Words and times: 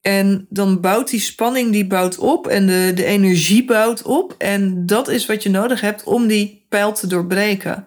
En 0.00 0.46
dan 0.48 0.80
bouwt 0.80 1.10
die 1.10 1.20
spanning 1.20 1.72
die 1.72 1.86
bouwt 1.86 2.18
op 2.18 2.46
en 2.46 2.66
de, 2.66 2.92
de 2.94 3.04
energie 3.04 3.64
bouwt 3.64 4.02
op. 4.02 4.34
En 4.38 4.86
dat 4.86 5.08
is 5.08 5.26
wat 5.26 5.42
je 5.42 5.50
nodig 5.50 5.80
hebt 5.80 6.04
om 6.04 6.26
die 6.26 6.66
pijl 6.68 6.92
te 6.92 7.06
doorbreken. 7.06 7.86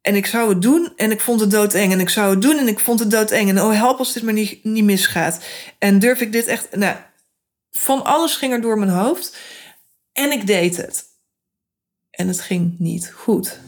En 0.00 0.14
ik 0.14 0.26
zou 0.26 0.48
het 0.48 0.62
doen 0.62 0.92
en 0.96 1.10
ik 1.10 1.20
vond 1.20 1.40
het 1.40 1.50
doodeng. 1.50 1.92
En 1.92 2.00
ik 2.00 2.08
zou 2.08 2.30
het 2.30 2.42
doen 2.42 2.58
en 2.58 2.68
ik 2.68 2.78
vond 2.78 3.00
het 3.00 3.10
doodeng. 3.10 3.48
En 3.48 3.60
oh, 3.60 3.72
help 3.72 3.98
als 3.98 4.12
dit 4.12 4.22
maar 4.22 4.32
niet, 4.32 4.64
niet 4.64 4.84
misgaat. 4.84 5.44
En 5.78 5.98
durf 5.98 6.20
ik 6.20 6.32
dit 6.32 6.46
echt... 6.46 6.76
Nou, 6.76 6.96
van 7.70 8.04
alles 8.04 8.34
ging 8.34 8.52
er 8.52 8.60
door 8.60 8.78
mijn 8.78 8.90
hoofd. 8.90 9.36
En 10.12 10.32
ik 10.32 10.46
deed 10.46 10.76
het. 10.76 11.04
En 12.10 12.28
het 12.28 12.40
ging 12.40 12.74
niet 12.78 13.12
goed. 13.14 13.60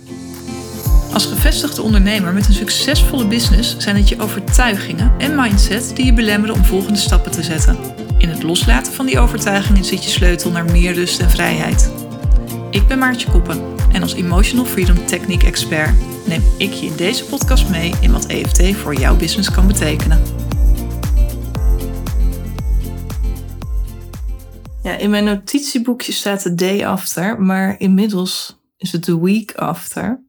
Als 1.12 1.26
gevestigde 1.26 1.82
ondernemer 1.82 2.32
met 2.32 2.46
een 2.46 2.54
succesvolle 2.54 3.26
business 3.26 3.76
zijn 3.78 3.96
het 3.96 4.08
je 4.08 4.20
overtuigingen 4.20 5.12
en 5.18 5.34
mindset 5.34 5.96
die 5.96 6.04
je 6.04 6.12
belemmeren 6.12 6.54
om 6.54 6.64
volgende 6.64 6.98
stappen 6.98 7.30
te 7.30 7.42
zetten. 7.42 7.78
In 8.18 8.28
het 8.28 8.42
loslaten 8.42 8.92
van 8.92 9.06
die 9.06 9.18
overtuigingen 9.18 9.84
zit 9.84 10.04
je 10.04 10.10
sleutel 10.10 10.50
naar 10.50 10.64
meer 10.64 10.92
rust 10.92 11.20
en 11.20 11.30
vrijheid. 11.30 11.92
Ik 12.70 12.86
ben 12.86 12.98
Maartje 12.98 13.30
Koppen 13.30 13.62
en 13.92 14.02
als 14.02 14.14
Emotional 14.14 14.64
Freedom 14.64 15.06
Technique 15.06 15.46
Expert 15.46 15.94
neem 16.26 16.42
ik 16.58 16.72
je 16.72 16.86
in 16.86 16.96
deze 16.96 17.24
podcast 17.24 17.68
mee 17.68 17.92
in 18.00 18.12
wat 18.12 18.26
EFT 18.26 18.76
voor 18.76 18.94
jouw 18.94 19.16
business 19.16 19.50
kan 19.50 19.66
betekenen. 19.66 20.22
Ja, 24.82 24.96
in 24.96 25.10
mijn 25.10 25.24
notitieboekje 25.24 26.12
staat 26.12 26.42
de 26.42 26.54
day 26.54 26.86
after, 26.86 27.42
maar 27.42 27.80
inmiddels 27.80 28.58
is 28.76 28.92
het 28.92 29.04
de 29.04 29.20
week 29.20 29.54
after. 29.54 30.26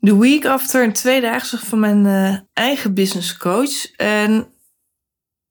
De 0.00 0.16
week 0.16 0.46
after 0.46 0.84
een 0.84 0.92
tweedaagse 0.92 1.58
van 1.58 1.80
mijn 1.80 2.04
uh, 2.04 2.36
eigen 2.52 2.94
business 2.94 3.36
coach. 3.36 3.90
En 3.96 4.46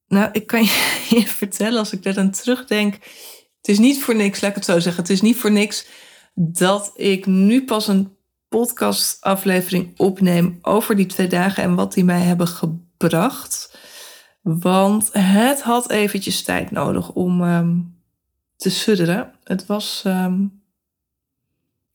nou, 0.08 0.30
ik 0.32 0.48
kan 0.48 0.64
je 1.16 1.24
vertellen 1.26 1.80
als 1.80 1.92
ik 1.92 2.04
daar 2.04 2.18
aan 2.18 2.32
terugdenk. 2.32 2.94
Het 3.58 3.68
is 3.68 3.80
niet 3.80 4.04
voor 4.04 4.16
niks, 4.16 4.42
laat 4.42 4.50
ik 4.50 4.56
het 4.56 4.66
zo 4.66 4.80
zeggen. 4.80 5.02
Het 5.02 5.12
is 5.12 5.22
niet 5.22 5.38
voor 5.38 5.52
niks 5.52 5.88
dat 6.34 6.92
ik 6.96 7.26
nu 7.26 7.64
pas 7.64 7.88
een 7.88 8.18
podcastaflevering 8.48 9.94
opneem 9.98 10.60
over 10.62 10.96
die 10.96 11.06
twee 11.06 11.28
dagen 11.28 11.64
en 11.64 11.76
wat 11.76 11.94
die 11.94 12.04
mij 12.04 12.22
hebben 12.22 12.48
gebracht. 12.48 13.78
Want 14.42 15.10
het 15.12 15.62
had 15.62 15.90
eventjes 15.90 16.42
tijd 16.42 16.72
nodig 16.72 17.12
om 17.12 17.42
um, 17.42 17.96
te 18.56 18.70
sudderen. 18.70 19.32
Het 19.44 19.66
was, 19.66 20.04
um, 20.08 20.59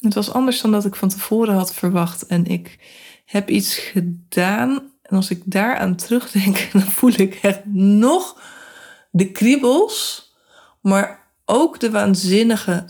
het 0.05 0.15
was 0.15 0.33
anders 0.33 0.61
dan 0.61 0.73
dat 0.73 0.85
ik 0.85 0.95
van 0.95 1.09
tevoren 1.09 1.55
had 1.55 1.75
verwacht. 1.75 2.27
En 2.27 2.47
ik 2.47 2.79
heb 3.25 3.49
iets 3.49 3.77
gedaan. 3.77 4.93
En 5.03 5.17
als 5.17 5.31
ik 5.31 5.43
daaraan 5.45 5.97
terugdenk, 5.97 6.69
dan 6.73 6.83
voel 6.83 7.13
ik 7.13 7.35
echt 7.35 7.65
nog 7.73 8.41
de 9.11 9.33
kriebels. 9.33 10.23
Maar 10.81 11.33
ook 11.45 11.81
de 11.81 11.91
waanzinnige 11.91 12.87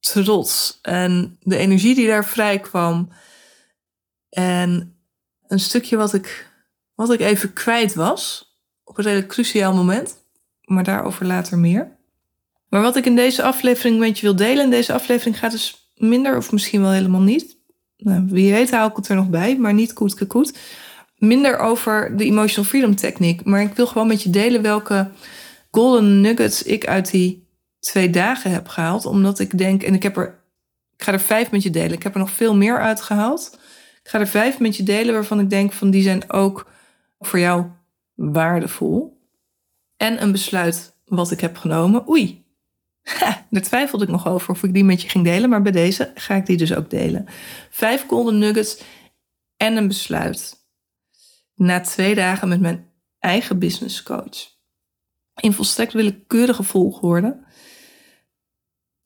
trots. 0.00 0.78
En 0.82 1.38
de 1.42 1.56
energie 1.56 1.94
die 1.94 2.06
daar 2.06 2.24
vrij 2.24 2.58
kwam. 2.58 3.12
En 4.30 4.96
een 5.46 5.60
stukje 5.60 5.96
wat 5.96 6.14
ik, 6.14 6.50
wat 6.94 7.12
ik 7.12 7.20
even 7.20 7.52
kwijt 7.52 7.94
was. 7.94 8.52
Op 8.84 8.98
een 8.98 9.04
redelijk 9.04 9.28
cruciaal 9.28 9.74
moment. 9.74 10.16
Maar 10.64 10.84
daarover 10.84 11.26
later 11.26 11.58
meer. 11.58 11.96
Maar 12.68 12.82
wat 12.82 12.96
ik 12.96 13.06
in 13.06 13.16
deze 13.16 13.42
aflevering 13.42 13.98
met 13.98 14.18
je 14.18 14.26
wil 14.26 14.36
delen. 14.36 14.64
In 14.64 14.70
deze 14.70 14.92
aflevering 14.92 15.38
gaat 15.38 15.50
dus 15.50 15.87
minder 15.98 16.36
of 16.36 16.52
misschien 16.52 16.80
wel 16.80 16.90
helemaal 16.90 17.20
niet. 17.20 17.56
Nou, 17.96 18.24
wie 18.28 18.52
weet 18.52 18.70
haal 18.70 18.88
ik 18.88 18.96
het 18.96 19.08
er 19.08 19.16
nog 19.16 19.28
bij. 19.28 19.58
Maar 19.58 19.74
niet 19.74 19.92
koet 19.92 20.26
koet. 20.26 20.58
Minder 21.16 21.58
over 21.58 22.16
de 22.16 22.24
Emotional 22.24 22.70
Freedom 22.70 22.94
Techniek. 22.96 23.44
Maar 23.44 23.62
ik 23.62 23.74
wil 23.74 23.86
gewoon 23.86 24.06
met 24.06 24.22
je 24.22 24.30
delen 24.30 24.62
welke 24.62 25.10
golden 25.70 26.20
nuggets 26.20 26.62
ik 26.62 26.86
uit 26.86 27.10
die 27.10 27.46
twee 27.80 28.10
dagen 28.10 28.50
heb 28.50 28.68
gehaald. 28.68 29.06
Omdat 29.06 29.38
ik 29.38 29.58
denk, 29.58 29.82
en 29.82 29.94
ik 29.94 30.02
heb 30.02 30.16
er, 30.16 30.38
ik 30.96 31.02
ga 31.02 31.12
er 31.12 31.20
vijf 31.20 31.50
met 31.50 31.62
je 31.62 31.70
delen. 31.70 31.92
Ik 31.92 32.02
heb 32.02 32.14
er 32.14 32.20
nog 32.20 32.30
veel 32.30 32.56
meer 32.56 32.80
uitgehaald. 32.80 33.58
Ik 34.02 34.08
ga 34.08 34.20
er 34.20 34.26
vijf 34.26 34.58
met 34.58 34.76
je 34.76 34.82
delen 34.82 35.14
waarvan 35.14 35.40
ik 35.40 35.50
denk 35.50 35.72
van 35.72 35.90
die 35.90 36.02
zijn 36.02 36.32
ook 36.32 36.70
voor 37.18 37.38
jou 37.38 37.66
waardevol. 38.14 39.20
En 39.96 40.22
een 40.22 40.32
besluit 40.32 40.94
wat 41.04 41.30
ik 41.30 41.40
heb 41.40 41.56
genomen. 41.56 42.08
Oei, 42.08 42.44
daar 43.50 43.62
twijfelde 43.62 44.04
ik 44.04 44.10
nog 44.10 44.28
over 44.28 44.50
of 44.50 44.62
ik 44.62 44.74
die 44.74 44.84
met 44.84 45.02
je 45.02 45.08
ging 45.08 45.24
delen. 45.24 45.50
Maar 45.50 45.62
bij 45.62 45.72
deze 45.72 46.12
ga 46.14 46.34
ik 46.34 46.46
die 46.46 46.56
dus 46.56 46.74
ook 46.74 46.90
delen. 46.90 47.26
Vijf 47.70 48.06
golden 48.06 48.38
nuggets 48.38 48.82
en 49.56 49.76
een 49.76 49.88
besluit. 49.88 50.56
Na 51.54 51.80
twee 51.80 52.14
dagen 52.14 52.48
met 52.48 52.60
mijn 52.60 52.90
eigen 53.18 53.58
business 53.58 54.02
coach. 54.02 54.56
In 55.34 55.52
volstrekt 55.52 55.92
willekeurige 55.92 56.62
volgorde 56.62 57.46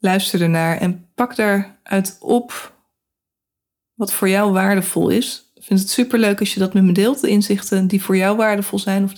luister 0.03 0.43
ernaar 0.43 0.79
en 0.79 1.09
pak 1.15 1.37
daaruit 1.37 2.17
op 2.21 2.75
wat 3.95 4.13
voor 4.13 4.29
jou 4.29 4.53
waardevol 4.53 5.09
is. 5.09 5.51
Ik 5.55 5.63
vind 5.65 5.81
het 5.81 5.91
superleuk 5.91 6.41
als 6.41 6.55
je 6.55 6.61
dat 6.61 6.75
met 6.75 6.83
me 6.83 6.93
deelt, 6.93 7.21
de 7.21 7.29
inzichten 7.29 7.87
die 7.87 8.03
voor 8.03 8.17
jou 8.17 8.37
waardevol 8.37 8.79
zijn, 8.79 9.05
of 9.05 9.13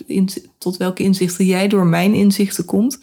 tot 0.59 0.77
welke 0.77 1.03
inzichten 1.03 1.45
jij 1.45 1.69
door 1.69 1.87
mijn 1.87 2.15
inzichten 2.15 2.65
komt. 2.65 3.01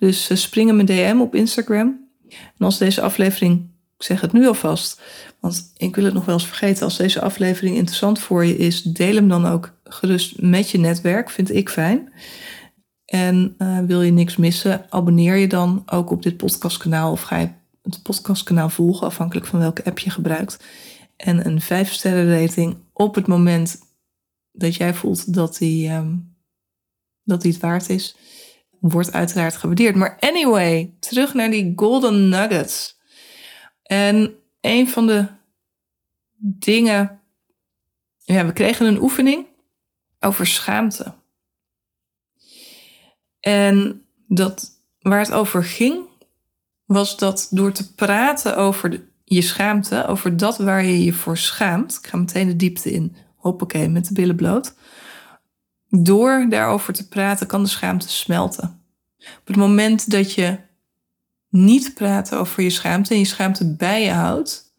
Dus 0.00 0.30
uh, 0.30 0.36
spring 0.36 0.68
in 0.68 0.76
mijn 0.76 0.86
DM 0.86 1.20
op 1.20 1.34
Instagram. 1.34 2.08
En 2.28 2.64
als 2.64 2.78
deze 2.78 3.00
aflevering, 3.00 3.70
ik 3.96 4.02
zeg 4.02 4.20
het 4.20 4.32
nu 4.32 4.46
alvast, 4.46 5.00
want 5.40 5.72
ik 5.76 5.96
wil 5.96 6.04
het 6.04 6.14
nog 6.14 6.24
wel 6.24 6.34
eens 6.34 6.46
vergeten, 6.46 6.84
als 6.84 6.96
deze 6.96 7.20
aflevering 7.20 7.76
interessant 7.76 8.18
voor 8.18 8.44
je 8.44 8.56
is, 8.56 8.82
deel 8.82 9.14
hem 9.14 9.28
dan 9.28 9.46
ook 9.46 9.72
gerust 9.84 10.40
met 10.40 10.70
je 10.70 10.78
netwerk, 10.78 11.30
vind 11.30 11.54
ik 11.54 11.68
fijn. 11.68 12.12
En 13.04 13.54
uh, 13.58 13.78
wil 13.78 14.02
je 14.02 14.12
niks 14.12 14.36
missen, 14.36 14.86
abonneer 14.88 15.36
je 15.36 15.48
dan 15.48 15.82
ook 15.86 16.10
op 16.10 16.22
dit 16.22 16.36
podcastkanaal 16.36 17.12
of 17.12 17.22
ga 17.22 17.36
je 17.36 17.48
het 17.82 18.02
podcastkanaal 18.02 18.70
volgen, 18.70 19.06
afhankelijk 19.06 19.46
van 19.46 19.58
welke 19.58 19.84
app 19.84 19.98
je 19.98 20.10
gebruikt. 20.10 20.64
En 21.16 21.46
een 21.46 21.60
5 21.60 21.92
sterren 21.92 22.40
rating 22.40 22.76
op 22.92 23.14
het 23.14 23.26
moment 23.26 23.78
dat 24.52 24.74
jij 24.74 24.94
voelt 24.94 25.34
dat 25.34 25.56
die, 25.58 25.90
um, 25.90 26.36
dat 27.22 27.42
die 27.42 27.52
het 27.52 27.60
waard 27.60 27.88
is, 27.88 28.16
wordt 28.80 29.12
uiteraard 29.12 29.56
gewaardeerd. 29.56 29.96
Maar 29.96 30.16
anyway, 30.20 30.94
terug 30.98 31.34
naar 31.34 31.50
die 31.50 31.72
golden 31.76 32.28
nuggets. 32.28 32.98
En 33.82 34.34
een 34.60 34.88
van 34.88 35.06
de 35.06 35.26
dingen, 36.38 37.20
ja, 38.18 38.46
we 38.46 38.52
kregen 38.52 38.86
een 38.86 39.02
oefening 39.02 39.46
over 40.20 40.46
schaamte. 40.46 41.14
En 43.40 44.04
dat, 44.26 44.70
waar 45.00 45.18
het 45.18 45.32
over 45.32 45.64
ging, 45.64 46.08
was 46.84 47.16
dat 47.16 47.48
door 47.50 47.72
te 47.72 47.94
praten 47.94 48.56
over 48.56 49.08
je 49.24 49.42
schaamte, 49.42 50.06
over 50.06 50.36
dat 50.36 50.58
waar 50.58 50.84
je 50.84 51.04
je 51.04 51.12
voor 51.12 51.36
schaamt. 51.36 51.98
Ik 52.02 52.06
ga 52.06 52.16
meteen 52.16 52.46
de 52.46 52.56
diepte 52.56 52.92
in, 52.92 53.16
hoppakee, 53.36 53.88
met 53.88 54.06
de 54.06 54.14
billen 54.14 54.36
bloot. 54.36 54.74
Door 55.90 56.46
daarover 56.48 56.92
te 56.92 57.08
praten 57.08 57.46
kan 57.46 57.62
de 57.62 57.68
schaamte 57.68 58.08
smelten. 58.08 58.82
Op 59.18 59.46
het 59.46 59.56
moment 59.56 60.10
dat 60.10 60.34
je 60.34 60.58
niet 61.48 61.94
praat 61.94 62.34
over 62.34 62.62
je 62.62 62.70
schaamte 62.70 63.12
en 63.12 63.18
je 63.18 63.24
schaamte 63.24 63.74
bij 63.74 64.02
je 64.02 64.10
houdt, 64.10 64.74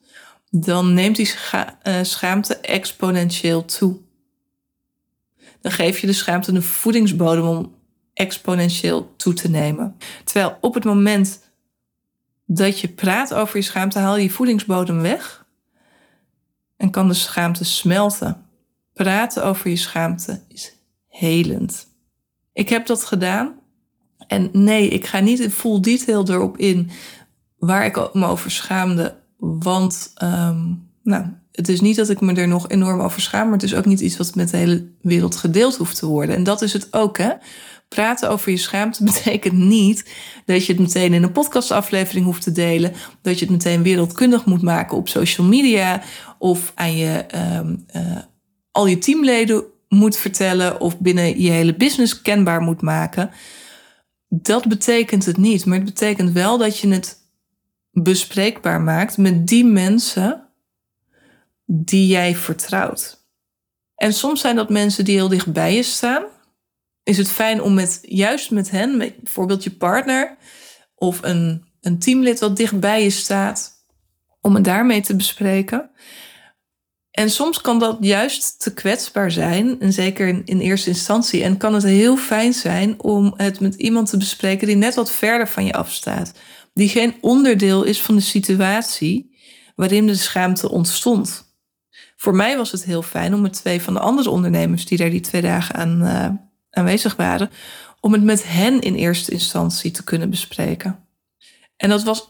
dan 0.50 0.94
neemt 0.94 1.16
die 1.16 1.34
eh, 1.82 2.00
schaamte 2.02 2.58
exponentieel 2.58 3.66
toe. 3.66 4.00
Dan 5.62 5.72
geef 5.72 6.00
je 6.00 6.08
de 6.08 6.14
schaamte 6.14 6.52
een 6.52 6.64
voedingsbodem 6.64 7.48
om 7.48 7.76
exponentieel 8.14 9.14
toe 9.16 9.34
te 9.34 9.50
nemen. 9.50 9.98
Terwijl 10.24 10.58
op 10.62 10.74
het 10.74 10.84
moment 10.84 11.40
dat 12.46 12.80
je 12.80 12.88
praat 12.88 13.34
over 13.34 13.58
je 13.58 13.64
schaamte, 13.64 14.00
haal 14.00 14.18
je 14.18 14.30
voedingsbodem 14.30 15.02
weg 15.02 15.46
en 16.78 16.90
kan 16.90 17.08
de 17.08 17.14
schaamte 17.14 17.66
smelten. 17.66 18.46
Praten 18.94 19.44
over 19.44 19.70
je 19.70 19.76
schaamte 19.76 20.42
is 20.48 20.76
helend. 21.12 21.88
Ik 22.54 22.70
heb 22.70 22.86
dat 22.86 23.06
gedaan 23.06 23.54
en 24.28 24.50
nee, 24.52 24.88
ik 24.88 25.06
ga 25.06 25.20
niet 25.20 25.40
in 25.40 25.52
full 25.52 25.80
detail 25.80 26.30
erop 26.30 26.58
in 26.58 26.90
waar 27.58 27.86
ik 27.86 28.14
me 28.14 28.26
over 28.26 28.52
schaamde, 28.52 29.16
want 29.38 30.14
um, 30.24 30.90
nou, 31.04 31.26
het 31.52 31.70
is 31.70 31.82
niet 31.82 31.96
dat 31.96 32.10
ik 32.10 32.22
me 32.22 32.34
er 32.34 32.48
nog 32.48 32.70
enorm 32.70 33.00
over 33.00 33.22
schaam, 33.22 33.44
maar 33.44 33.54
het 33.54 33.64
is 33.64 33.76
ook 33.76 33.86
niet 33.86 34.00
iets 34.00 34.18
wat 34.18 34.36
met 34.36 34.50
de 34.50 34.58
hele 34.58 34.88
wereld 35.02 35.36
gedeeld 35.36 35.78
hoeft 35.78 35.98
te 35.98 36.06
worden. 36.06 36.36
En 36.36 36.44
dat 36.44 36.62
is 36.62 36.74
het 36.74 36.88
ook, 36.94 37.18
hè? 37.18 37.30
praten 37.96 38.30
over 38.30 38.52
je 38.52 38.58
schaamte 38.58 39.04
betekent 39.14 39.58
niet 39.58 40.12
dat 40.46 40.66
je 40.66 40.72
het 40.72 40.82
meteen 40.82 41.14
in 41.14 41.24
een 41.24 41.32
podcastaflevering 41.32 42.26
hoeft 42.26 42.44
te 42.44 42.52
delen. 42.52 42.94
Dat 43.22 43.40
je 43.40 43.46
het 43.46 43.54
meteen 43.54 43.84
wereldkundig 43.84 44.46
moet 44.46 44.62
maken 44.62 44.98
op 44.98 45.10
social 45.10 45.48
media. 45.48 46.02
Of 46.38 46.72
aan 46.76 46.96
je, 46.96 47.26
um, 47.58 47.86
uh, 47.96 48.18
al 48.72 48.88
je 48.88 48.98
teamleden 48.98 49.64
moet 49.94 50.18
vertellen. 50.18 50.80
Of 50.80 51.00
binnen 51.00 51.42
je 51.42 51.50
hele 51.50 51.76
business 51.76 52.22
kenbaar 52.22 52.62
moet 52.62 52.82
maken. 52.82 53.32
Dat 54.28 54.68
betekent 54.68 55.26
het 55.26 55.38
niet. 55.38 55.66
Maar 55.66 55.78
het 55.78 55.86
betekent 55.86 56.32
wel 56.32 56.58
dat 56.58 56.78
je 56.78 56.88
het 56.88 57.18
bespreekbaar 57.92 58.82
maakt 58.82 59.18
met 59.18 59.48
die 59.48 59.66
mensen 59.66 60.48
die 61.66 62.08
jij 62.08 62.36
vertrouwt. 62.36 63.20
En 63.96 64.14
soms 64.14 64.42
zijn 64.42 64.56
dat 64.56 64.70
mensen 64.70 65.06
die 65.06 65.16
heel 65.16 65.30
dicht 65.30 65.54
bij 65.54 65.76
je 65.76 65.84
staan 65.84 66.24
is 67.04 67.18
het 67.18 67.32
fijn 67.32 67.62
om 67.62 67.74
met, 67.74 68.00
juist 68.02 68.52
met 68.52 68.72
hen, 68.72 68.98
bijvoorbeeld 68.98 69.64
je 69.64 69.72
partner 69.72 70.38
of 70.96 71.20
een, 71.22 71.66
een 71.82 72.00
teamlid 72.00 72.40
wat 72.40 72.58
dichtbij 72.58 73.04
je 73.04 73.10
staat, 73.10 73.72
om 74.42 74.56
het 74.56 74.64
daarmee 74.64 75.02
te 75.02 75.16
bespreken. 75.16 75.90
En 77.12 77.30
soms 77.30 77.62
kan 77.62 77.80
dat 77.80 77.98
juist 78.00 78.60
te 78.60 78.74
kwetsbaar 78.74 79.32
zijn, 79.32 79.80
en 79.80 79.94
zeker 79.94 80.28
in, 80.46 80.60
eerste 80.60 80.90
instantie. 80.90 81.44
En 81.44 81.58
kan 81.58 81.74
het 81.74 81.84
heel 81.84 82.18
fijn 82.18 82.54
zijn 82.54 83.02
om 83.02 83.34
het 83.38 83.60
met 83.60 83.76
iemand 83.76 84.10
te 84.10 84.18
bespreken 84.18 84.68
die 84.68 84.76
net 84.76 84.96
wat 84.96 85.12
verder 85.12 85.48
van 85.48 85.66
je 85.66 85.74
afstaat. 85.74 86.34
Die 86.74 86.90
geen 86.90 87.16
onderdeel 87.22 87.84
is 87.84 88.02
van 88.02 88.16
de 88.16 88.22
situatie 88.22 89.36
waarin 89.76 90.08
de 90.08 90.16
schaamte 90.16 90.70
ontstond. 90.70 91.56
Voor 92.16 92.36
mij 92.36 92.58
was 92.58 92.72
het 92.72 92.84
heel 92.84 93.02
fijn 93.02 93.34
om 93.34 93.42
met 93.42 93.54
twee 93.54 93.82
van 93.82 93.94
de 93.94 94.00
andere 94.00 94.30
ondernemers 94.30 94.86
die 94.86 94.98
daar 94.98 95.10
die 95.10 95.20
twee 95.20 95.42
dagen 95.42 95.76
aan 95.76 96.02
uh, 96.02 96.30
aanwezig 96.70 97.16
waren, 97.16 97.50
om 98.00 98.14
het 98.14 98.24
met 98.24 98.44
hen 98.48 98.82
in 98.82 98.96
eerste 98.96 99.32
instantie 99.32 99.92
te 99.92 100.04
kunnen 100.04 100.30
bespreken. 100.30 101.08
En 101.78 101.90
dat 101.90 102.04
was 102.04 102.30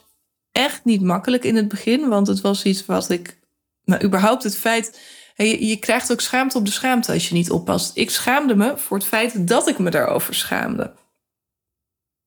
echt 0.52 0.86
niet 0.86 1.02
makkelijk 1.02 1.44
in 1.44 1.56
het 1.56 1.68
begin, 1.68 2.10
want 2.10 2.28
het 2.28 2.42
was 2.42 2.64
iets 2.64 2.86
wat 2.86 3.10
ik, 3.10 3.40
nou 3.84 4.04
überhaupt 4.04 4.44
het 4.44 4.58
feit, 4.58 5.00
je, 5.36 5.68
je 5.68 5.78
krijgt 5.78 6.12
ook 6.12 6.22
schaamte 6.22 6.58
op 6.58 6.66
de 6.66 6.72
schaamte 6.72 7.12
als 7.12 7.30
je 7.30 7.34
niet 7.34 7.52
oppast. 7.52 7.98
Ik 7.98 8.10
schaamde 8.10 8.56
me 8.56 8.78
voor 8.78 8.98
het 8.98 9.06
feit 9.06 9.48
dat 9.48 9.68
ik 9.68 9.80
me 9.80 9.90
daarover 9.90 10.36
schaamde. 10.36 10.94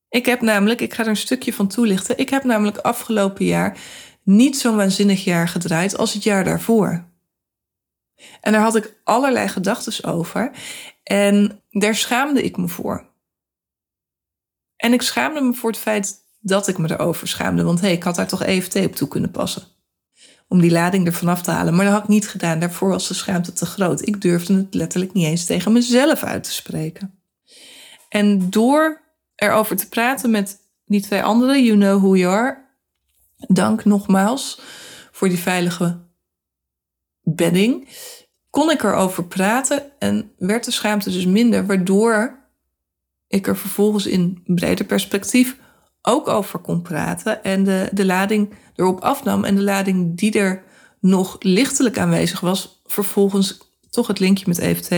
Ik 0.09 0.27
heb 0.27 0.41
namelijk, 0.41 0.81
ik 0.81 0.95
ga 0.95 1.03
er 1.03 1.09
een 1.09 1.17
stukje 1.17 1.53
van 1.53 1.69
toelichten, 1.69 2.19
ik 2.19 2.31
heb 2.31 2.45
namelijk 2.45 2.79
afgelopen 2.79 3.45
jaar 3.45 3.79
niet 4.23 4.59
zo'n 4.59 4.77
waanzinnig 4.77 5.25
jaar 5.25 5.49
gedraaid 5.49 5.97
als 5.97 6.13
het 6.13 6.23
jaar 6.23 6.45
daarvoor. 6.45 7.13
En 8.41 8.53
daar 8.53 8.61
had 8.61 8.77
ik 8.77 9.01
allerlei 9.05 9.49
gedachten 9.49 10.05
over. 10.05 10.51
En 11.03 11.63
daar 11.71 11.95
schaamde 11.95 12.43
ik 12.43 12.57
me 12.57 12.69
voor. 12.69 13.13
En 14.77 14.93
ik 14.93 15.03
schaamde 15.03 15.41
me 15.41 15.55
voor 15.55 15.71
het 15.71 15.79
feit 15.79 16.15
dat 16.41 16.69
ik 16.69 16.79
me 16.79 16.91
erover 16.91 17.29
schaamde. 17.29 17.63
Want 17.63 17.81
hé, 17.81 17.87
hey, 17.87 17.97
ik 17.97 18.03
had 18.03 18.15
daar 18.15 18.29
toch 18.29 18.43
EFT 18.43 18.77
op 18.77 18.95
toe 18.95 19.09
kunnen 19.09 19.31
passen. 19.31 19.63
Om 20.49 20.61
die 20.61 20.71
lading 20.71 21.07
ervan 21.07 21.29
af 21.29 21.43
te 21.43 21.51
halen. 21.51 21.75
Maar 21.75 21.85
dat 21.85 21.95
had 21.95 22.03
ik 22.03 22.09
niet 22.09 22.29
gedaan. 22.29 22.59
Daarvoor 22.59 22.89
was 22.89 23.09
de 23.09 23.15
schaamte 23.15 23.53
te 23.53 23.67
groot. 23.67 24.07
Ik 24.07 24.21
durfde 24.21 24.55
het 24.55 24.75
letterlijk 24.75 25.13
niet 25.13 25.27
eens 25.27 25.45
tegen 25.45 25.73
mezelf 25.73 26.23
uit 26.23 26.45
te 26.45 26.53
spreken. 26.53 27.19
En 28.09 28.51
door 28.51 29.01
erover 29.35 29.77
te 29.77 29.89
praten 29.89 30.31
met 30.31 30.59
die 30.85 31.01
twee 31.01 31.23
anderen, 31.23 31.65
you 31.65 31.79
know 31.79 31.99
who 31.99 32.17
you 32.17 32.35
are. 32.35 32.63
Dank 33.37 33.85
nogmaals 33.85 34.61
voor 35.11 35.29
die 35.29 35.39
veilige 35.39 36.03
bedding 37.23 37.89
kon 38.51 38.71
ik 38.71 38.83
erover 38.83 39.25
praten 39.25 39.99
en 39.99 40.33
werd 40.39 40.65
de 40.65 40.71
schaamte 40.71 41.11
dus 41.11 41.27
minder, 41.27 41.67
waardoor 41.67 42.39
ik 43.29 43.47
er 43.47 43.57
vervolgens 43.57 44.07
in 44.07 44.43
breder 44.47 44.87
perspectief 44.87 45.57
ook 46.07 46.29
over 46.29 46.59
kon 46.59 46.83
praten 46.83 47.45
en 47.45 47.65
de, 47.65 47.89
de 47.93 48.05
lading 48.05 48.55
erop 48.77 49.01
afnam 49.01 49.45
en 49.45 49.55
de 49.55 49.63
lading 49.63 50.19
die 50.19 50.39
er 50.39 50.63
nog 51.01 51.37
lichtelijk 51.41 51.99
aanwezig 51.99 52.41
was, 52.41 52.81
vervolgens 52.87 53.59
toch 53.91 54.07
het 54.07 54.19
linkje 54.19 54.45
met 54.49 54.59
EFT, 54.59 54.91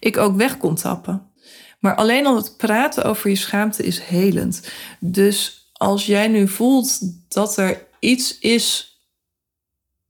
ik 0.00 0.16
ook 0.16 0.36
weg 0.36 0.56
kon 0.56 0.74
tappen. 0.74 1.30
Maar 1.78 1.94
alleen 1.94 2.26
al 2.26 2.36
het 2.36 2.56
praten 2.56 3.04
over 3.04 3.30
je 3.30 3.36
schaamte 3.36 3.82
is 3.82 4.00
helend. 4.00 4.68
Dus 5.00 5.68
als 5.72 6.06
jij 6.06 6.28
nu 6.28 6.48
voelt 6.48 6.98
dat 7.28 7.56
er 7.56 7.86
iets 7.98 8.38
is 8.38 8.98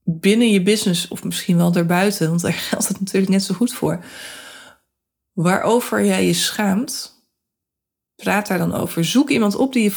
binnen 0.04 0.50
je 0.50 0.62
business, 0.62 1.08
of 1.08 1.24
misschien 1.24 1.56
wel 1.56 1.72
daarbuiten, 1.72 2.28
want 2.28 2.40
daar 2.40 2.52
geldt 2.52 2.88
het 2.88 3.00
natuurlijk 3.00 3.32
net 3.32 3.42
zo 3.42 3.54
goed 3.54 3.72
voor, 3.72 4.04
waarover 5.32 6.04
jij 6.04 6.26
je 6.26 6.32
schaamt, 6.32 7.24
praat 8.16 8.46
daar 8.46 8.58
dan 8.58 8.74
over. 8.74 9.04
Zoek 9.04 9.30
iemand 9.30 9.54
op 9.54 9.72
die 9.72 9.82
je 9.82 9.90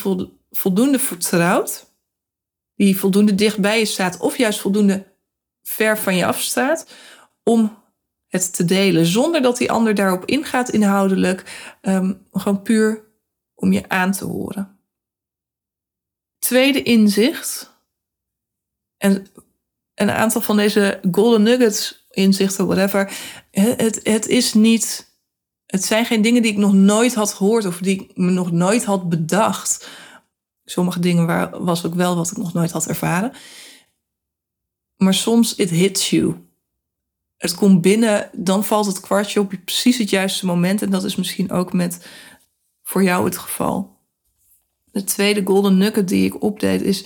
voldoende 0.57 0.99
vertrouwt, 0.99 1.85
die 2.75 2.97
voldoende 2.97 3.35
dicht 3.35 3.59
bij 3.59 3.79
je 3.79 3.85
staat, 3.85 4.17
of 4.19 4.37
juist 4.37 4.59
voldoende 4.59 5.15
ver 5.61 5.97
van 5.97 6.15
je 6.15 6.25
afstaat, 6.25 6.87
om 7.43 7.83
het 8.27 8.53
te 8.53 8.65
delen, 8.65 9.05
zonder 9.05 9.41
dat 9.41 9.57
die 9.57 9.71
ander 9.71 9.95
daarop 9.95 10.25
ingaat 10.25 10.69
inhoudelijk, 10.69 11.75
um, 11.81 12.27
gewoon 12.31 12.61
puur 12.61 13.03
om 13.55 13.71
je 13.71 13.89
aan 13.89 14.11
te 14.11 14.25
horen. 14.25 14.79
Tweede 16.39 16.83
inzicht, 16.83 17.75
en 18.97 19.27
een 19.95 20.11
aantal 20.11 20.41
van 20.41 20.57
deze 20.57 20.99
golden 21.11 21.43
nuggets, 21.43 22.07
inzichten, 22.09 22.67
whatever. 22.67 23.17
Het, 23.51 23.99
het 24.03 24.27
is 24.27 24.53
niet. 24.53 25.15
Het 25.65 25.85
zijn 25.85 26.05
geen 26.05 26.21
dingen 26.21 26.41
die 26.41 26.51
ik 26.51 26.57
nog 26.57 26.73
nooit 26.73 27.13
had 27.13 27.33
gehoord 27.33 27.65
of 27.65 27.77
die 27.77 28.01
ik 28.01 28.17
me 28.17 28.31
nog 28.31 28.51
nooit 28.51 28.83
had 28.83 29.09
bedacht. 29.09 29.87
Sommige 30.69 30.99
dingen 30.99 31.25
waar, 31.25 31.63
was 31.63 31.85
ook 31.85 31.93
wel 31.93 32.15
wat 32.15 32.31
ik 32.31 32.37
nog 32.37 32.53
nooit 32.53 32.71
had 32.71 32.87
ervaren. 32.87 33.33
Maar 34.97 35.13
soms 35.13 35.55
it 35.55 35.69
hits 35.69 36.09
you. 36.09 36.35
Het 37.37 37.55
komt 37.55 37.81
binnen, 37.81 38.29
dan 38.33 38.65
valt 38.65 38.85
het 38.85 38.99
kwartje 38.99 39.39
op 39.39 39.53
precies 39.65 39.97
het 39.97 40.09
juiste 40.09 40.45
moment. 40.45 40.81
En 40.81 40.89
dat 40.89 41.03
is 41.03 41.15
misschien 41.15 41.51
ook 41.51 41.73
met 41.73 42.07
voor 42.83 43.03
jou 43.03 43.25
het 43.25 43.37
geval. 43.37 43.97
De 44.91 45.03
tweede 45.03 45.41
golden 45.45 45.77
nugget 45.77 46.07
die 46.07 46.25
ik 46.25 46.41
opdeed 46.41 46.81
is 46.81 47.05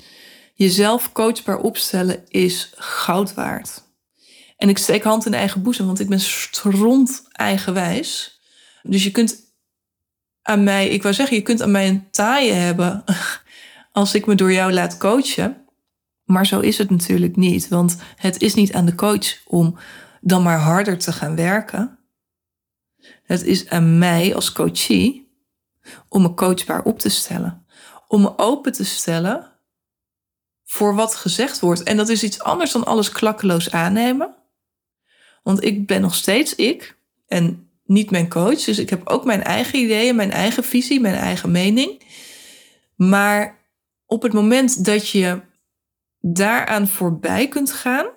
jezelf 0.53 1.11
coachbaar 1.11 1.59
opstellen 1.59 2.23
is 2.27 2.71
goud 2.75 3.33
waard. 3.33 3.83
En 4.57 4.69
ik 4.69 4.77
steek 4.77 5.03
hand 5.03 5.25
in 5.25 5.33
eigen 5.33 5.61
boezem, 5.61 5.85
want 5.85 5.99
ik 5.99 6.09
ben 6.09 6.19
stront 6.19 7.23
eigenwijs. 7.31 8.39
Dus 8.83 9.03
je 9.03 9.11
kunt 9.11 9.39
aan 10.41 10.63
mij, 10.63 10.89
ik 10.89 11.01
wou 11.01 11.13
zeggen, 11.13 11.35
je 11.35 11.43
kunt 11.43 11.61
aan 11.61 11.71
mij 11.71 11.87
een 11.87 12.11
taaie 12.11 12.51
hebben 12.51 13.03
als 13.91 14.15
ik 14.15 14.25
me 14.25 14.35
door 14.35 14.51
jou 14.51 14.73
laat 14.73 14.97
coachen. 14.97 15.65
Maar 16.23 16.45
zo 16.45 16.59
is 16.59 16.77
het 16.77 16.89
natuurlijk 16.89 17.35
niet, 17.35 17.67
want 17.67 17.97
het 18.15 18.41
is 18.41 18.53
niet 18.53 18.73
aan 18.73 18.85
de 18.85 18.95
coach 18.95 19.43
om 19.45 19.77
dan 20.21 20.43
maar 20.43 20.59
harder 20.59 20.97
te 20.97 21.11
gaan 21.11 21.35
werken. 21.35 21.99
Het 23.23 23.43
is 23.43 23.69
aan 23.69 23.97
mij 23.97 24.35
als 24.35 24.51
coachie 24.51 25.31
om 26.09 26.21
me 26.21 26.33
coachbaar 26.33 26.83
op 26.83 26.99
te 26.99 27.09
stellen. 27.09 27.65
Om 28.07 28.21
me 28.21 28.37
open 28.37 28.71
te 28.71 28.85
stellen 28.85 29.51
voor 30.63 30.95
wat 30.95 31.15
gezegd 31.15 31.59
wordt. 31.59 31.83
En 31.83 31.97
dat 31.97 32.09
is 32.09 32.23
iets 32.23 32.39
anders 32.39 32.71
dan 32.71 32.85
alles 32.85 33.09
klakkeloos 33.09 33.71
aannemen. 33.71 34.35
Want 35.43 35.63
ik 35.63 35.87
ben 35.87 36.01
nog 36.01 36.15
steeds 36.15 36.55
ik 36.55 36.97
en 37.27 37.69
niet 37.85 38.11
mijn 38.11 38.29
coach. 38.29 38.63
Dus 38.63 38.79
ik 38.79 38.89
heb 38.89 39.07
ook 39.07 39.25
mijn 39.25 39.43
eigen 39.43 39.79
ideeën, 39.79 40.15
mijn 40.15 40.31
eigen 40.31 40.63
visie, 40.63 40.99
mijn 40.99 41.15
eigen 41.15 41.51
mening. 41.51 42.01
Maar 42.95 43.59
op 44.11 44.21
het 44.21 44.33
moment 44.33 44.85
dat 44.85 45.09
je 45.09 45.41
daaraan 46.19 46.87
voorbij 46.87 47.47
kunt 47.47 47.71
gaan, 47.71 48.07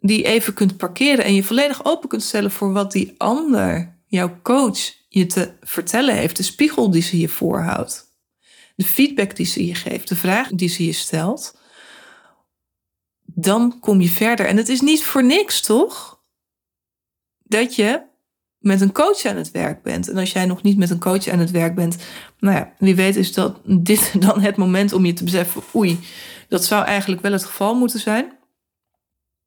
die 0.00 0.24
even 0.24 0.54
kunt 0.54 0.76
parkeren 0.76 1.24
en 1.24 1.34
je 1.34 1.42
volledig 1.42 1.84
open 1.84 2.08
kunt 2.08 2.22
stellen 2.22 2.50
voor 2.50 2.72
wat 2.72 2.92
die 2.92 3.14
ander, 3.18 3.96
jouw 4.06 4.38
coach, 4.42 4.78
je 5.08 5.26
te 5.26 5.52
vertellen 5.60 6.14
heeft, 6.14 6.36
de 6.36 6.42
spiegel 6.42 6.90
die 6.90 7.02
ze 7.02 7.18
je 7.18 7.28
voorhoudt, 7.28 8.06
de 8.76 8.84
feedback 8.84 9.36
die 9.36 9.46
ze 9.46 9.66
je 9.66 9.74
geeft, 9.74 10.08
de 10.08 10.16
vraag 10.16 10.48
die 10.48 10.68
ze 10.68 10.84
je 10.84 10.92
stelt, 10.92 11.58
dan 13.24 13.80
kom 13.80 14.00
je 14.00 14.10
verder. 14.10 14.46
En 14.46 14.56
het 14.56 14.68
is 14.68 14.80
niet 14.80 15.04
voor 15.04 15.24
niks, 15.24 15.60
toch? 15.60 16.22
Dat 17.42 17.74
je 17.74 18.02
met 18.58 18.80
een 18.80 18.92
coach 18.92 19.24
aan 19.24 19.36
het 19.36 19.50
werk 19.50 19.82
bent. 19.82 20.08
En 20.08 20.16
als 20.16 20.32
jij 20.32 20.46
nog 20.46 20.62
niet 20.62 20.78
met 20.78 20.90
een 20.90 20.98
coach 20.98 21.28
aan 21.28 21.38
het 21.38 21.50
werk 21.50 21.74
bent, 21.74 21.96
nou 22.38 22.56
ja, 22.56 22.72
wie 22.78 22.94
weet 22.94 23.16
is 23.16 23.32
dat 23.32 23.60
dit 23.90 24.20
dan 24.20 24.40
het 24.40 24.56
moment 24.56 24.92
om 24.92 25.04
je 25.04 25.12
te 25.12 25.24
beseffen, 25.24 25.62
oei, 25.74 26.00
dat 26.48 26.64
zou 26.64 26.84
eigenlijk 26.84 27.22
wel 27.22 27.32
het 27.32 27.44
geval 27.44 27.74
moeten 27.74 28.00
zijn. 28.00 28.36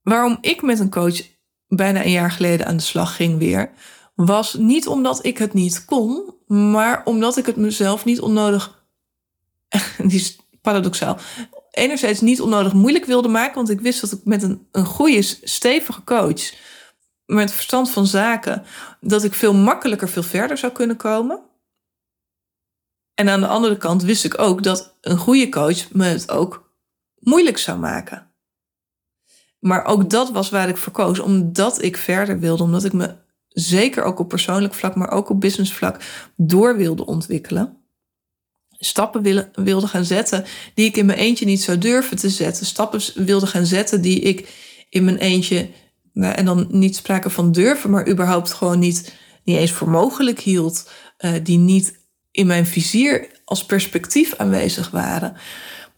Waarom 0.02 0.38
ik 0.42 0.62
met 0.62 0.80
een 0.80 0.90
coach 0.90 1.22
bijna 1.68 2.04
een 2.04 2.12
jaar 2.12 2.32
geleden 2.32 2.66
aan 2.66 2.78
de 2.78 2.84
slag 2.84 3.16
ging 3.16 3.38
weer, 3.38 3.72
was 4.16 4.54
niet 4.54 4.88
omdat 4.88 5.26
ik 5.26 5.38
het 5.38 5.54
niet 5.54 5.86
kon, 5.86 6.34
maar 6.48 7.02
omdat 7.06 7.38
ik 7.38 7.46
het 7.46 7.56
mezelf 7.56 8.06
niet 8.06 8.20
onnodig, 8.20 8.86
die 9.98 10.20
is 10.20 10.40
paradoxaal, 10.62 11.18
enerzijds 11.72 12.22
niet 12.22 12.42
onnodig 12.42 12.74
moeilijk 12.74 13.06
wilde 13.06 13.28
maken, 13.28 13.56
want 13.56 13.70
ik 13.70 13.82
wist 13.82 14.02
dat 14.02 14.12
ik 14.12 14.20
met 14.24 14.44
een, 14.44 14.68
een 14.72 14.86
goede, 14.86 15.22
stevige 15.44 16.04
coach, 16.04 16.54
met 17.34 17.52
verstand 17.52 17.92
van 17.92 18.08
zaken, 18.08 18.64
dat 19.00 19.24
ik 19.24 19.34
veel 19.34 19.54
makkelijker, 19.54 20.10
veel 20.10 20.24
verder 20.24 20.58
zou 20.58 20.72
kunnen 20.72 20.96
komen. 20.96 21.40
En 23.14 23.30
aan 23.30 23.42
de 23.42 23.48
andere 23.48 23.78
kant 23.78 24.04
wist 24.04 24.26
ik 24.26 24.40
ook 24.40 24.64
dat 24.64 24.98
een 25.02 25.18
goede 25.18 25.50
coach 25.50 25.92
me 25.92 26.06
het 26.06 26.32
ook 26.32 26.72
moeilijk 27.20 27.58
zou 27.58 27.80
maken. 27.80 28.32
Maar 29.60 29.86
ook 29.86 30.10
dat 30.10 30.32
was 30.32 30.50
waar 30.50 30.70
ik 30.70 30.78
voor 30.78 30.94
koos, 30.94 31.20
omdat 31.20 31.82
ik 31.82 31.98
verder 31.98 32.40
wilde, 32.40 32.64
omdat 32.64 32.84
ik 32.84 32.94
me 32.94 33.16
zeker 33.48 34.04
ook 34.04 34.20
op 34.20 34.28
persoonlijk 34.30 34.74
vlak, 34.74 34.96
maar 34.96 35.12
ook 35.12 35.30
op 35.30 35.42
business 35.42 35.74
vlak 35.74 36.02
door 36.36 36.78
wilde 36.78 37.06
ontwikkelen 37.06 37.82
stappen 38.84 39.50
wilde 39.54 39.88
gaan 39.88 40.06
zetten 40.06 40.46
die 40.74 40.86
ik 40.86 40.98
in 40.98 41.06
mijn 41.06 41.18
eentje 41.18 41.46
niet 41.46 41.62
zou 41.62 41.78
durven 41.78 42.18
te 42.18 42.30
zetten. 42.30 42.66
Stappen 42.66 43.02
wilde 43.26 43.48
gaan 43.48 43.66
zetten 43.66 44.02
die 44.02 44.20
ik 44.20 44.50
in 44.90 45.04
mijn 45.04 45.18
eentje, 45.18 45.70
en 46.14 46.46
dan 46.46 46.68
niet 46.70 46.96
sprake 46.96 47.30
van 47.30 47.52
durven, 47.52 47.90
maar 47.90 48.08
überhaupt 48.08 48.54
gewoon 48.54 48.80
niet, 48.80 49.16
niet 49.44 49.58
eens 49.58 49.72
voor 49.72 49.90
mogelijk 49.90 50.40
hield. 50.40 50.90
eh, 51.18 51.34
die 51.44 51.58
niet 51.58 52.00
in 52.32 52.48
mijn 52.48 52.66
vizier 52.66 53.28
als 53.46 53.66
perspectief 53.66 54.36
aanwezig 54.36 54.90
waren. 54.90 55.38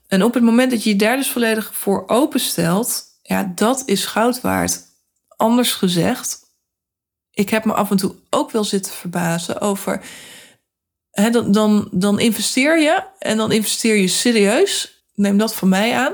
En 0.07 0.23
op 0.23 0.33
het 0.33 0.43
moment 0.43 0.71
dat 0.71 0.83
je 0.83 0.89
je 0.89 0.95
daar 0.95 1.17
dus 1.17 1.29
volledig 1.29 1.75
voor 1.75 2.03
openstelt, 2.07 3.03
ja, 3.21 3.51
dat 3.55 3.83
is 3.85 4.05
goud 4.05 4.41
waard. 4.41 4.81
Anders 5.27 5.73
gezegd, 5.73 6.39
ik 7.31 7.49
heb 7.49 7.65
me 7.65 7.73
af 7.73 7.91
en 7.91 7.97
toe 7.97 8.15
ook 8.29 8.51
wel 8.51 8.63
zitten 8.63 8.93
verbazen 8.93 9.61
over. 9.61 10.05
Dan, 11.31 11.51
dan, 11.51 11.87
dan 11.91 12.19
investeer 12.19 12.81
je 12.81 13.03
en 13.19 13.37
dan 13.37 13.51
investeer 13.51 13.95
je 13.95 14.07
serieus. 14.07 15.05
Neem 15.15 15.37
dat 15.37 15.55
van 15.55 15.69
mij 15.69 15.93
aan. 15.95 16.13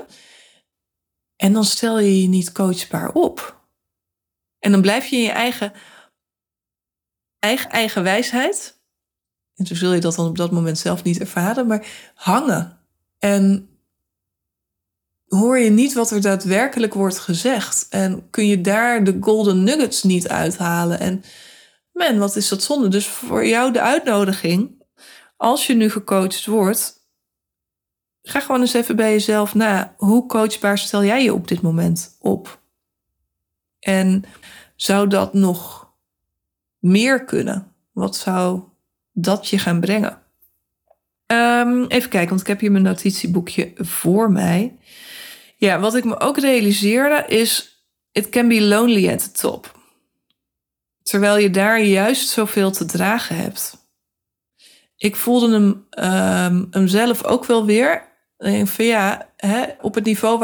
En 1.36 1.53
dan 1.53 1.65
stel 1.65 2.00
je 2.00 2.22
je 2.22 2.27
niet 2.27 2.51
coachbaar 2.51 3.12
op. 3.12 3.59
En 4.60 4.72
dan 4.72 4.82
blijf 4.82 5.06
je 5.06 5.16
in 5.16 5.22
je 5.22 5.32
eigen, 5.32 5.74
eigen, 7.39 7.70
eigen 7.70 8.04
wijsheid. 8.04 8.80
En 9.56 9.66
zo 9.66 9.75
zul 9.75 9.94
je 9.94 10.00
dat 10.00 10.16
dan 10.16 10.28
op 10.28 10.38
dat 10.38 10.51
moment 10.51 10.78
zelf 10.78 11.04
niet 11.04 11.20
ervaren, 11.20 11.68
maar 11.68 11.86
hangen. 12.13 12.80
En 13.18 13.70
hoor 15.25 15.60
je 15.60 15.70
niet 15.70 15.94
wat 15.94 16.12
er 16.12 16.22
daadwerkelijk 16.22 16.94
wordt 16.94 17.20
gezegd. 17.20 17.88
En 17.89 18.30
kun 18.30 18.48
je 18.48 18.62
daar 18.62 19.04
de 19.04 19.18
golden 19.20 19.63
nuggets 19.63 20.04
niet 20.04 20.28
uithalen. 20.28 21.00
En 21.00 21.24
man, 21.94 22.18
wat 22.18 22.36
is 22.36 22.48
dat 22.48 22.63
zonde. 22.63 22.88
Dus 22.88 23.08
voor 23.08 23.48
jou 23.48 23.72
de 23.72 23.82
uitnodiging, 23.82 24.84
als 25.38 25.68
je 25.68 25.74
nu 25.74 25.89
gecoacht 25.89 26.46
wordt, 26.46 27.00
ga 28.22 28.39
gewoon 28.39 28.62
eens 28.62 28.74
even 28.74 28.96
bij 28.96 29.12
jezelf 29.12 29.56
na. 29.56 29.94
Hoe 29.98 30.25
coachbaar 30.25 30.78
stel 30.78 31.04
jij 31.04 31.24
je 31.24 31.34
op 31.34 31.48
dit 31.48 31.62
moment 31.62 32.18
op? 32.20 32.62
En 33.79 34.24
zou 34.75 35.07
dat 35.07 35.33
nog 35.33 35.91
meer 36.79 37.25
kunnen? 37.25 37.74
Wat 37.91 38.15
zou 38.15 38.62
dat 39.12 39.48
je 39.48 39.57
gaan 39.57 39.79
brengen? 39.79 40.21
Um, 41.25 41.86
even 41.86 42.09
kijken, 42.09 42.29
want 42.29 42.41
ik 42.41 42.48
heb 42.48 42.59
hier 42.59 42.71
mijn 42.71 42.83
notitieboekje 42.83 43.71
voor 43.75 44.31
mij. 44.31 44.77
Ja, 45.57 45.79
wat 45.79 45.95
ik 45.95 46.03
me 46.03 46.19
ook 46.19 46.38
realiseerde 46.38 47.25
is: 47.27 47.83
it 48.12 48.29
can 48.29 48.48
be 48.48 48.62
lonely 48.62 49.09
at 49.09 49.19
the 49.19 49.31
top. 49.31 49.79
Terwijl 51.03 51.38
je 51.38 51.50
daar 51.50 51.81
juist 51.81 52.29
zoveel 52.29 52.71
te 52.71 52.86
dragen 52.86 53.36
hebt. 53.36 53.77
Ik 54.98 55.15
voelde 55.15 55.51
hem, 55.51 55.88
um, 56.53 56.67
hem 56.71 56.88
zelf 56.88 57.24
ook 57.24 57.45
wel 57.45 57.65
weer. 57.65 58.07
Ja, 58.77 59.29
hè, 59.36 59.63
op 59.81 59.95
het 59.95 60.03
niveau 60.03 60.39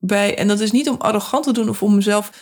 waarbij. 0.00 0.38
En 0.38 0.48
dat 0.48 0.60
is 0.60 0.70
niet 0.70 0.88
om 0.88 0.96
arrogant 0.98 1.44
te 1.44 1.52
doen 1.52 1.68
of 1.68 1.82
om 1.82 1.94
mezelf 1.94 2.32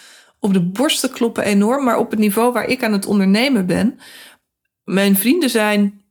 op 0.40 0.52
de 0.52 0.62
borst 0.62 1.00
te 1.00 1.08
kloppen 1.08 1.44
enorm, 1.44 1.84
maar 1.84 1.98
op 1.98 2.10
het 2.10 2.18
niveau 2.18 2.52
waar 2.52 2.66
ik 2.66 2.84
aan 2.84 2.92
het 2.92 3.06
ondernemen 3.06 3.66
ben. 3.66 3.98
Mijn 4.84 5.16
vrienden 5.16 5.50
zijn 5.50 6.02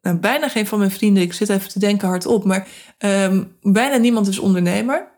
nou, 0.00 0.16
bijna 0.16 0.48
geen 0.48 0.66
van 0.66 0.78
mijn 0.78 0.90
vrienden, 0.90 1.22
ik 1.22 1.32
zit 1.32 1.48
even 1.48 1.68
te 1.68 1.78
denken 1.78 2.08
hardop, 2.08 2.44
maar 2.44 2.68
um, 2.98 3.56
bijna 3.62 3.96
niemand 3.96 4.28
is 4.28 4.38
ondernemer. 4.38 5.08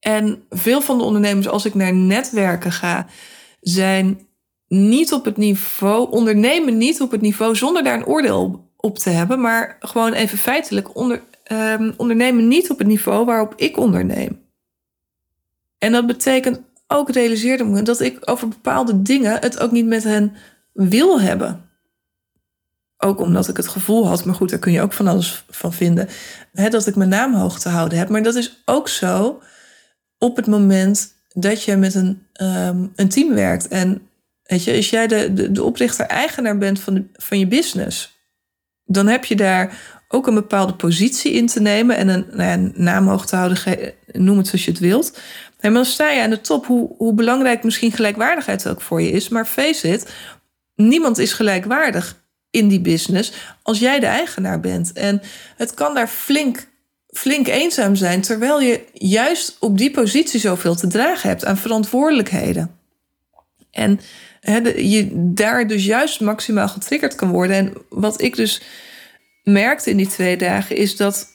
En 0.00 0.42
veel 0.50 0.80
van 0.80 0.98
de 0.98 1.04
ondernemers, 1.04 1.48
als 1.48 1.64
ik 1.64 1.74
naar 1.74 1.94
netwerken 1.94 2.72
ga, 2.72 3.06
zijn 3.60 4.26
niet 4.68 5.12
op 5.12 5.24
het 5.24 5.36
niveau, 5.36 6.10
ondernemen 6.10 6.78
niet 6.78 7.00
op 7.00 7.10
het 7.10 7.20
niveau 7.20 7.56
zonder 7.56 7.82
daar 7.82 7.94
een 7.94 8.06
oordeel 8.06 8.70
op 8.76 8.98
te 8.98 9.10
hebben, 9.10 9.40
maar 9.40 9.76
gewoon 9.80 10.12
even 10.12 10.38
feitelijk 10.38 10.96
onder, 10.96 11.22
um, 11.52 11.94
ondernemen 11.96 12.48
niet 12.48 12.70
op 12.70 12.78
het 12.78 12.86
niveau 12.86 13.24
waarop 13.24 13.52
ik 13.56 13.76
onderneem. 13.76 14.47
En 15.78 15.92
dat 15.92 16.06
betekent 16.06 16.60
ook, 16.86 17.10
realiseerde 17.10 17.64
me, 17.64 17.82
dat 17.82 18.00
ik 18.00 18.30
over 18.30 18.48
bepaalde 18.48 19.02
dingen 19.02 19.40
het 19.40 19.58
ook 19.58 19.70
niet 19.70 19.86
met 19.86 20.04
hen 20.04 20.36
wil 20.72 21.20
hebben. 21.20 21.66
Ook 22.96 23.20
omdat 23.20 23.48
ik 23.48 23.56
het 23.56 23.68
gevoel 23.68 24.06
had, 24.06 24.24
maar 24.24 24.34
goed, 24.34 24.50
daar 24.50 24.58
kun 24.58 24.72
je 24.72 24.82
ook 24.82 24.92
van 24.92 25.06
alles 25.06 25.44
van 25.48 25.72
vinden, 25.72 26.08
hè, 26.52 26.68
dat 26.68 26.86
ik 26.86 26.96
mijn 26.96 27.08
naam 27.08 27.34
hoog 27.34 27.60
te 27.60 27.68
houden 27.68 27.98
heb. 27.98 28.08
Maar 28.08 28.22
dat 28.22 28.34
is 28.34 28.62
ook 28.64 28.88
zo 28.88 29.42
op 30.18 30.36
het 30.36 30.46
moment 30.46 31.14
dat 31.28 31.62
je 31.62 31.76
met 31.76 31.94
een, 31.94 32.26
um, 32.40 32.92
een 32.96 33.08
team 33.08 33.34
werkt. 33.34 33.68
En 33.68 34.08
weet 34.42 34.64
je, 34.64 34.76
als 34.76 34.90
jij 34.90 35.06
de, 35.06 35.32
de, 35.32 35.52
de 35.52 35.62
oprichter-eigenaar 35.62 36.58
bent 36.58 36.80
van, 36.80 36.94
de, 36.94 37.04
van 37.12 37.38
je 37.38 37.46
business, 37.46 38.18
dan 38.84 39.06
heb 39.06 39.24
je 39.24 39.36
daar 39.36 39.78
ook 40.08 40.26
een 40.26 40.34
bepaalde 40.34 40.74
positie 40.74 41.32
in 41.32 41.46
te 41.46 41.60
nemen 41.60 41.96
en 41.96 42.08
een, 42.08 42.26
nou 42.32 42.62
ja, 42.62 42.70
naam 42.74 43.08
hoog 43.08 43.26
te 43.26 43.36
houden, 43.36 43.94
noem 44.12 44.38
het 44.38 44.46
zoals 44.46 44.64
je 44.64 44.70
het 44.70 44.80
wilt. 44.80 45.18
En 45.58 45.72
dan 45.72 45.84
sta 45.84 46.10
je 46.10 46.22
aan 46.22 46.30
de 46.30 46.40
top, 46.40 46.66
hoe, 46.66 46.94
hoe 46.96 47.14
belangrijk 47.14 47.64
misschien 47.64 47.92
gelijkwaardigheid 47.92 48.68
ook 48.68 48.80
voor 48.80 49.02
je 49.02 49.10
is. 49.10 49.28
Maar 49.28 49.46
face 49.46 49.88
it, 49.88 50.12
niemand 50.74 51.18
is 51.18 51.32
gelijkwaardig 51.32 52.22
in 52.50 52.68
die 52.68 52.80
business 52.80 53.32
als 53.62 53.78
jij 53.78 54.00
de 54.00 54.06
eigenaar 54.06 54.60
bent. 54.60 54.92
En 54.92 55.22
het 55.56 55.74
kan 55.74 55.94
daar 55.94 56.08
flink, 56.08 56.66
flink 57.08 57.48
eenzaam 57.48 57.94
zijn, 57.94 58.20
terwijl 58.20 58.60
je 58.60 58.84
juist 58.92 59.56
op 59.60 59.78
die 59.78 59.90
positie 59.90 60.40
zoveel 60.40 60.74
te 60.74 60.86
dragen 60.86 61.28
hebt 61.28 61.44
aan 61.44 61.56
verantwoordelijkheden. 61.56 62.76
En 63.70 64.00
je 64.76 65.08
daar 65.12 65.66
dus 65.66 65.84
juist 65.84 66.20
maximaal 66.20 66.68
getriggerd 66.68 67.14
kan 67.14 67.30
worden. 67.30 67.56
En 67.56 67.72
wat 67.88 68.22
ik 68.22 68.36
dus 68.36 68.62
merkte 69.42 69.90
in 69.90 69.96
die 69.96 70.08
twee 70.08 70.36
dagen 70.36 70.76
is 70.76 70.96
dat 70.96 71.28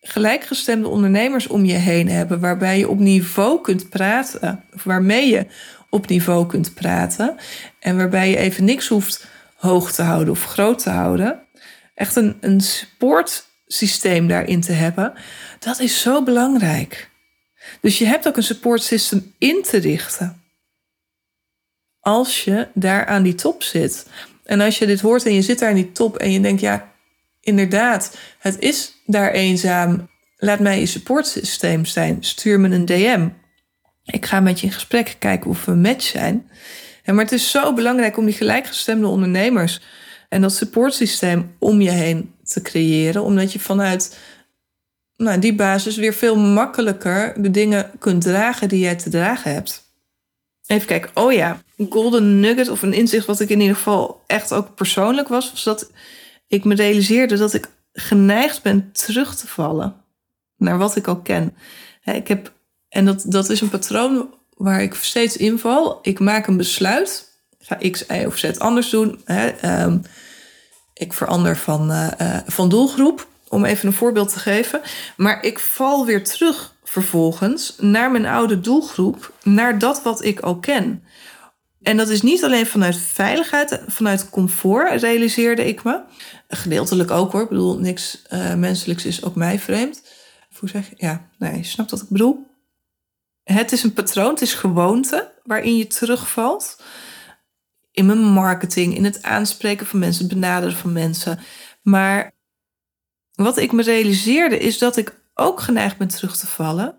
gelijkgestemde 0.00 0.88
ondernemers 0.88 1.46
om 1.46 1.64
je 1.64 1.74
heen 1.74 2.08
hebben, 2.08 2.40
waarbij 2.40 2.78
je 2.78 2.88
op 2.88 2.98
niveau 2.98 3.60
kunt 3.60 3.88
praten, 3.88 4.64
of 4.74 4.84
waarmee 4.84 5.28
je 5.28 5.46
op 5.90 6.06
niveau 6.08 6.46
kunt 6.46 6.74
praten, 6.74 7.36
en 7.78 7.96
waarbij 7.96 8.30
je 8.30 8.36
even 8.36 8.64
niks 8.64 8.88
hoeft 8.88 9.26
hoog 9.54 9.92
te 9.92 10.02
houden 10.02 10.32
of 10.32 10.44
groot 10.44 10.82
te 10.82 10.90
houden. 10.90 11.40
Echt 11.94 12.16
een, 12.16 12.36
een 12.40 12.60
supportsysteem 12.60 14.28
daarin 14.28 14.60
te 14.60 14.72
hebben, 14.72 15.12
dat 15.58 15.80
is 15.80 16.00
zo 16.00 16.22
belangrijk. 16.22 17.10
Dus 17.80 17.98
je 17.98 18.04
hebt 18.04 18.28
ook 18.28 18.36
een 18.36 18.42
support 18.42 18.82
system 18.82 19.34
in 19.38 19.62
te 19.62 19.76
richten. 19.76 20.42
Als 22.00 22.44
je 22.44 22.68
daar 22.74 23.06
aan 23.06 23.22
die 23.22 23.34
top 23.34 23.62
zit. 23.62 24.06
En 24.44 24.60
als 24.60 24.78
je 24.78 24.86
dit 24.86 25.00
hoort 25.00 25.26
en 25.26 25.34
je 25.34 25.42
zit 25.42 25.58
daar 25.58 25.68
aan 25.68 25.74
die 25.74 25.92
top 25.92 26.16
en 26.16 26.30
je 26.32 26.40
denkt, 26.40 26.60
ja, 26.60 26.92
inderdaad, 27.40 28.16
het 28.38 28.58
is 28.58 28.99
daar 29.10 29.30
eenzaam. 29.30 30.08
Laat 30.36 30.60
mij 30.60 30.80
je 30.80 30.86
supportsysteem 30.86 31.84
zijn. 31.84 32.16
Stuur 32.20 32.60
me 32.60 32.68
een 32.68 32.84
DM. 32.84 33.28
Ik 34.04 34.26
ga 34.26 34.40
met 34.40 34.60
je 34.60 34.66
in 34.66 34.72
gesprek 34.72 35.16
kijken 35.18 35.50
of 35.50 35.64
we 35.64 35.74
match 35.74 36.04
zijn. 36.04 36.50
Maar 37.04 37.24
het 37.24 37.32
is 37.32 37.50
zo 37.50 37.74
belangrijk 37.74 38.16
om 38.16 38.24
die 38.24 38.34
gelijkgestemde 38.34 39.06
ondernemers 39.06 39.80
en 40.28 40.40
dat 40.40 40.52
supportsysteem 40.52 41.56
om 41.58 41.80
je 41.80 41.90
heen 41.90 42.34
te 42.44 42.62
creëren, 42.62 43.22
omdat 43.22 43.52
je 43.52 43.58
vanuit 43.58 44.18
nou, 45.16 45.38
die 45.38 45.54
basis 45.54 45.96
weer 45.96 46.14
veel 46.14 46.36
makkelijker 46.36 47.42
de 47.42 47.50
dingen 47.50 47.90
kunt 47.98 48.22
dragen 48.22 48.68
die 48.68 48.78
jij 48.78 48.96
te 48.96 49.10
dragen 49.10 49.52
hebt. 49.52 49.88
Even 50.66 50.86
kijken. 50.86 51.10
Oh 51.14 51.32
ja, 51.32 51.62
een 51.76 51.86
golden 51.90 52.40
nugget 52.40 52.68
of 52.68 52.82
een 52.82 52.92
inzicht 52.92 53.26
wat 53.26 53.40
ik 53.40 53.48
in 53.48 53.60
ieder 53.60 53.76
geval 53.76 54.22
echt 54.26 54.52
ook 54.52 54.74
persoonlijk 54.74 55.28
was, 55.28 55.50
was 55.50 55.64
dat 55.64 55.90
ik 56.46 56.64
me 56.64 56.74
realiseerde 56.74 57.36
dat 57.36 57.54
ik 57.54 57.68
geneigd 57.92 58.62
ben 58.62 58.92
terug 58.92 59.36
te 59.36 59.46
vallen 59.46 59.94
naar 60.56 60.78
wat 60.78 60.96
ik 60.96 61.06
al 61.06 61.20
ken. 61.20 61.56
Ik 62.04 62.28
heb, 62.28 62.52
en 62.88 63.04
dat, 63.04 63.24
dat 63.26 63.50
is 63.50 63.60
een 63.60 63.68
patroon 63.68 64.34
waar 64.56 64.82
ik 64.82 64.94
steeds 64.94 65.36
inval. 65.36 65.98
Ik 66.02 66.18
maak 66.18 66.46
een 66.46 66.56
besluit. 66.56 67.28
ga 67.58 67.78
X, 67.90 68.04
Y 68.08 68.24
of 68.26 68.36
Z 68.36 68.44
anders 68.58 68.90
doen. 68.90 69.20
Ehm, 69.24 69.98
ik 70.94 71.12
verander 71.12 71.56
van, 71.56 71.90
uh, 71.90 72.08
van 72.46 72.68
doelgroep, 72.68 73.26
om 73.48 73.64
even 73.64 73.86
een 73.86 73.94
voorbeeld 73.94 74.32
te 74.32 74.38
geven. 74.38 74.80
Maar 75.16 75.42
ik 75.42 75.58
val 75.58 76.06
weer 76.06 76.24
terug 76.24 76.74
vervolgens 76.84 77.76
naar 77.78 78.10
mijn 78.10 78.26
oude 78.26 78.60
doelgroep, 78.60 79.32
naar 79.42 79.78
dat 79.78 80.02
wat 80.02 80.24
ik 80.24 80.40
al 80.40 80.58
ken. 80.58 81.04
En 81.82 81.96
dat 81.96 82.08
is 82.08 82.22
niet 82.22 82.44
alleen 82.44 82.66
vanuit 82.66 82.96
veiligheid, 82.96 83.82
vanuit 83.86 84.30
comfort, 84.30 85.00
realiseerde 85.00 85.66
ik 85.66 85.84
me. 85.84 86.02
Gedeeltelijk 86.48 87.10
ook 87.10 87.32
hoor. 87.32 87.42
Ik 87.42 87.48
bedoel, 87.48 87.78
niks 87.78 88.22
uh, 88.32 88.54
menselijks 88.54 89.04
is 89.04 89.24
ook 89.24 89.34
mij 89.34 89.58
vreemd. 89.58 90.02
Hoe 90.58 90.68
zeg 90.68 90.88
je? 90.88 90.94
Ja, 90.96 91.28
nee, 91.38 91.56
je 91.56 91.64
snapt 91.64 91.90
wat 91.90 92.02
ik 92.02 92.08
bedoel. 92.08 92.46
Het 93.44 93.72
is 93.72 93.82
een 93.82 93.92
patroon, 93.92 94.30
het 94.30 94.42
is 94.42 94.54
gewoonte 94.54 95.32
waarin 95.42 95.76
je 95.76 95.86
terugvalt. 95.86 96.82
In 97.92 98.06
mijn 98.06 98.24
marketing, 98.24 98.96
in 98.96 99.04
het 99.04 99.22
aanspreken 99.22 99.86
van 99.86 99.98
mensen, 99.98 100.24
het 100.24 100.34
benaderen 100.34 100.76
van 100.76 100.92
mensen. 100.92 101.38
Maar 101.82 102.32
wat 103.32 103.56
ik 103.56 103.72
me 103.72 103.82
realiseerde 103.82 104.58
is 104.58 104.78
dat 104.78 104.96
ik 104.96 105.20
ook 105.34 105.60
geneigd 105.60 105.96
ben 105.96 106.08
terug 106.08 106.36
te 106.36 106.46
vallen, 106.46 106.94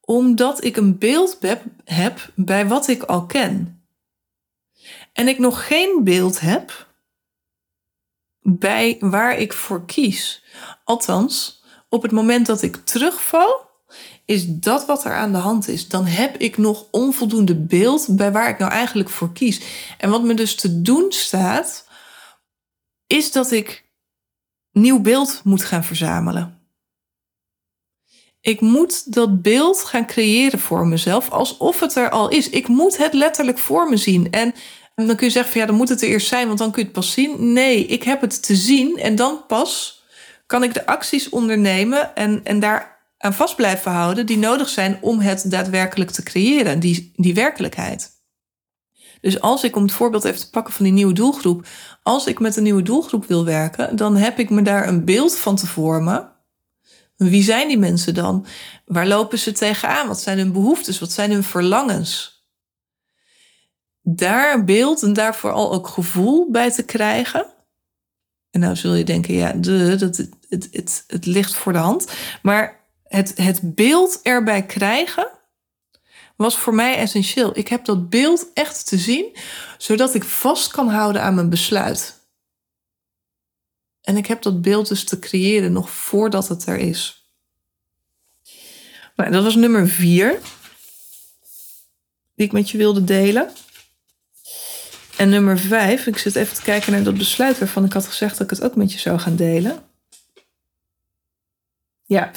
omdat 0.00 0.64
ik 0.64 0.76
een 0.76 0.98
beeld 0.98 1.38
heb 1.84 2.32
bij 2.34 2.66
wat 2.66 2.88
ik 2.88 3.02
al 3.02 3.26
ken. 3.26 3.75
En 5.16 5.28
ik 5.28 5.38
nog 5.38 5.66
geen 5.66 6.00
beeld 6.04 6.40
heb 6.40 6.86
bij 8.40 8.96
waar 9.00 9.38
ik 9.38 9.52
voor 9.52 9.86
kies. 9.86 10.44
Althans, 10.84 11.62
op 11.88 12.02
het 12.02 12.12
moment 12.12 12.46
dat 12.46 12.62
ik 12.62 12.76
terugval, 12.76 13.70
is 14.24 14.46
dat 14.46 14.86
wat 14.86 15.04
er 15.04 15.14
aan 15.14 15.32
de 15.32 15.38
hand 15.38 15.68
is. 15.68 15.88
Dan 15.88 16.06
heb 16.06 16.36
ik 16.36 16.56
nog 16.56 16.86
onvoldoende 16.90 17.54
beeld 17.54 18.16
bij 18.16 18.32
waar 18.32 18.48
ik 18.48 18.58
nou 18.58 18.72
eigenlijk 18.72 19.08
voor 19.08 19.32
kies. 19.32 19.60
En 19.98 20.10
wat 20.10 20.22
me 20.22 20.34
dus 20.34 20.54
te 20.54 20.82
doen 20.82 21.12
staat, 21.12 21.88
is 23.06 23.32
dat 23.32 23.50
ik 23.50 23.84
nieuw 24.72 25.00
beeld 25.00 25.40
moet 25.44 25.64
gaan 25.64 25.84
verzamelen. 25.84 26.60
Ik 28.40 28.60
moet 28.60 29.12
dat 29.12 29.42
beeld 29.42 29.84
gaan 29.84 30.06
creëren 30.06 30.58
voor 30.58 30.86
mezelf, 30.86 31.30
alsof 31.30 31.80
het 31.80 31.94
er 31.94 32.10
al 32.10 32.28
is. 32.28 32.50
Ik 32.50 32.68
moet 32.68 32.96
het 32.96 33.12
letterlijk 33.12 33.58
voor 33.58 33.88
me 33.88 33.96
zien. 33.96 34.30
En 34.30 34.54
dan 35.04 35.16
kun 35.16 35.26
je 35.26 35.32
zeggen 35.32 35.52
van 35.52 35.60
ja, 35.60 35.66
dan 35.66 35.76
moet 35.76 35.88
het 35.88 36.02
er 36.02 36.08
eerst 36.08 36.28
zijn, 36.28 36.46
want 36.46 36.58
dan 36.58 36.70
kun 36.70 36.80
je 36.82 36.88
het 36.88 36.98
pas 36.98 37.12
zien. 37.12 37.52
Nee, 37.52 37.86
ik 37.86 38.02
heb 38.02 38.20
het 38.20 38.42
te 38.42 38.56
zien 38.56 38.96
en 38.96 39.14
dan 39.14 39.46
pas 39.46 40.02
kan 40.46 40.62
ik 40.62 40.74
de 40.74 40.86
acties 40.86 41.28
ondernemen 41.28 42.14
en, 42.14 42.40
en 42.44 42.60
daar 42.60 42.96
aan 43.18 43.34
vast 43.34 43.56
blijven 43.56 43.92
houden 43.92 44.26
die 44.26 44.38
nodig 44.38 44.68
zijn 44.68 44.98
om 45.00 45.20
het 45.20 45.50
daadwerkelijk 45.50 46.10
te 46.10 46.22
creëren, 46.22 46.80
die, 46.80 47.12
die 47.16 47.34
werkelijkheid. 47.34 48.14
Dus 49.20 49.40
als 49.40 49.64
ik, 49.64 49.76
om 49.76 49.82
het 49.82 49.92
voorbeeld 49.92 50.24
even 50.24 50.40
te 50.40 50.50
pakken 50.50 50.72
van 50.74 50.84
die 50.84 50.94
nieuwe 50.94 51.12
doelgroep, 51.12 51.66
als 52.02 52.26
ik 52.26 52.40
met 52.40 52.56
een 52.56 52.62
nieuwe 52.62 52.82
doelgroep 52.82 53.26
wil 53.26 53.44
werken, 53.44 53.96
dan 53.96 54.16
heb 54.16 54.38
ik 54.38 54.50
me 54.50 54.62
daar 54.62 54.88
een 54.88 55.04
beeld 55.04 55.38
van 55.38 55.56
te 55.56 55.66
vormen. 55.66 56.32
Wie 57.16 57.42
zijn 57.42 57.68
die 57.68 57.78
mensen 57.78 58.14
dan? 58.14 58.46
Waar 58.84 59.06
lopen 59.06 59.38
ze 59.38 59.52
tegenaan? 59.52 60.08
Wat 60.08 60.20
zijn 60.20 60.38
hun 60.38 60.52
behoeftes? 60.52 60.98
Wat 60.98 61.12
zijn 61.12 61.30
hun 61.30 61.44
verlangens? 61.44 62.35
Daar 64.08 64.64
beeld 64.64 65.02
en 65.02 65.12
daar 65.12 65.34
vooral 65.34 65.72
ook 65.72 65.86
gevoel 65.86 66.50
bij 66.50 66.72
te 66.72 66.82
krijgen. 66.82 67.46
En 68.50 68.60
nou 68.60 68.76
zul 68.76 68.94
je 68.94 69.04
denken, 69.04 69.34
ja, 69.34 69.52
de, 69.52 69.96
dat, 69.98 70.16
het, 70.16 70.30
het, 70.48 70.68
het, 70.70 71.04
het 71.06 71.26
ligt 71.26 71.54
voor 71.54 71.72
de 71.72 71.78
hand. 71.78 72.12
Maar 72.42 72.80
het, 73.02 73.32
het 73.36 73.74
beeld 73.74 74.20
erbij 74.22 74.66
krijgen 74.66 75.28
was 76.36 76.58
voor 76.58 76.74
mij 76.74 76.96
essentieel. 76.96 77.58
Ik 77.58 77.68
heb 77.68 77.84
dat 77.84 78.10
beeld 78.10 78.46
echt 78.54 78.86
te 78.86 78.98
zien, 78.98 79.36
zodat 79.78 80.14
ik 80.14 80.24
vast 80.24 80.72
kan 80.72 80.88
houden 80.88 81.22
aan 81.22 81.34
mijn 81.34 81.50
besluit. 81.50 82.20
En 84.00 84.16
ik 84.16 84.26
heb 84.26 84.42
dat 84.42 84.62
beeld 84.62 84.88
dus 84.88 85.04
te 85.04 85.18
creëren 85.18 85.72
nog 85.72 85.90
voordat 85.90 86.48
het 86.48 86.66
er 86.66 86.78
is. 86.78 87.30
Nou, 89.16 89.30
dat 89.30 89.44
was 89.44 89.54
nummer 89.54 89.88
vier, 89.88 90.40
die 92.34 92.46
ik 92.46 92.52
met 92.52 92.70
je 92.70 92.78
wilde 92.78 93.04
delen. 93.04 93.50
En 95.16 95.28
nummer 95.28 95.58
vijf, 95.58 96.06
ik 96.06 96.18
zit 96.18 96.36
even 96.36 96.54
te 96.54 96.62
kijken 96.62 96.92
naar 96.92 97.02
dat 97.02 97.18
besluit 97.18 97.58
waarvan 97.58 97.84
ik 97.84 97.92
had 97.92 98.06
gezegd 98.06 98.38
dat 98.38 98.50
ik 98.50 98.56
het 98.56 98.64
ook 98.64 98.76
met 98.76 98.92
je 98.92 98.98
zou 98.98 99.18
gaan 99.18 99.36
delen. 99.36 99.82
Ja, 102.04 102.30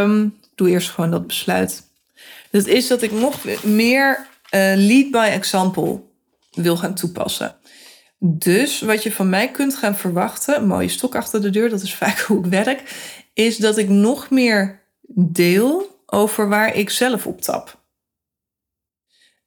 um, 0.00 0.38
doe 0.54 0.70
eerst 0.70 0.90
gewoon 0.90 1.10
dat 1.10 1.26
besluit. 1.26 1.82
Dat 2.50 2.66
is 2.66 2.86
dat 2.86 3.02
ik 3.02 3.12
nog 3.12 3.44
meer 3.62 4.26
uh, 4.50 4.72
lead 4.76 5.10
by 5.10 5.28
example 5.32 6.00
wil 6.50 6.76
gaan 6.76 6.94
toepassen. 6.94 7.56
Dus 8.18 8.80
wat 8.80 9.02
je 9.02 9.12
van 9.12 9.28
mij 9.28 9.50
kunt 9.50 9.76
gaan 9.76 9.96
verwachten, 9.96 10.66
mooie 10.66 10.88
stok 10.88 11.14
achter 11.14 11.42
de 11.42 11.50
deur, 11.50 11.70
dat 11.70 11.82
is 11.82 11.94
vaak 11.94 12.18
hoe 12.26 12.44
ik 12.44 12.50
werk, 12.50 12.82
is 13.34 13.56
dat 13.56 13.78
ik 13.78 13.88
nog 13.88 14.30
meer 14.30 14.80
deel 15.14 16.02
over 16.06 16.48
waar 16.48 16.74
ik 16.74 16.90
zelf 16.90 17.26
op 17.26 17.40
tap. 17.40 17.79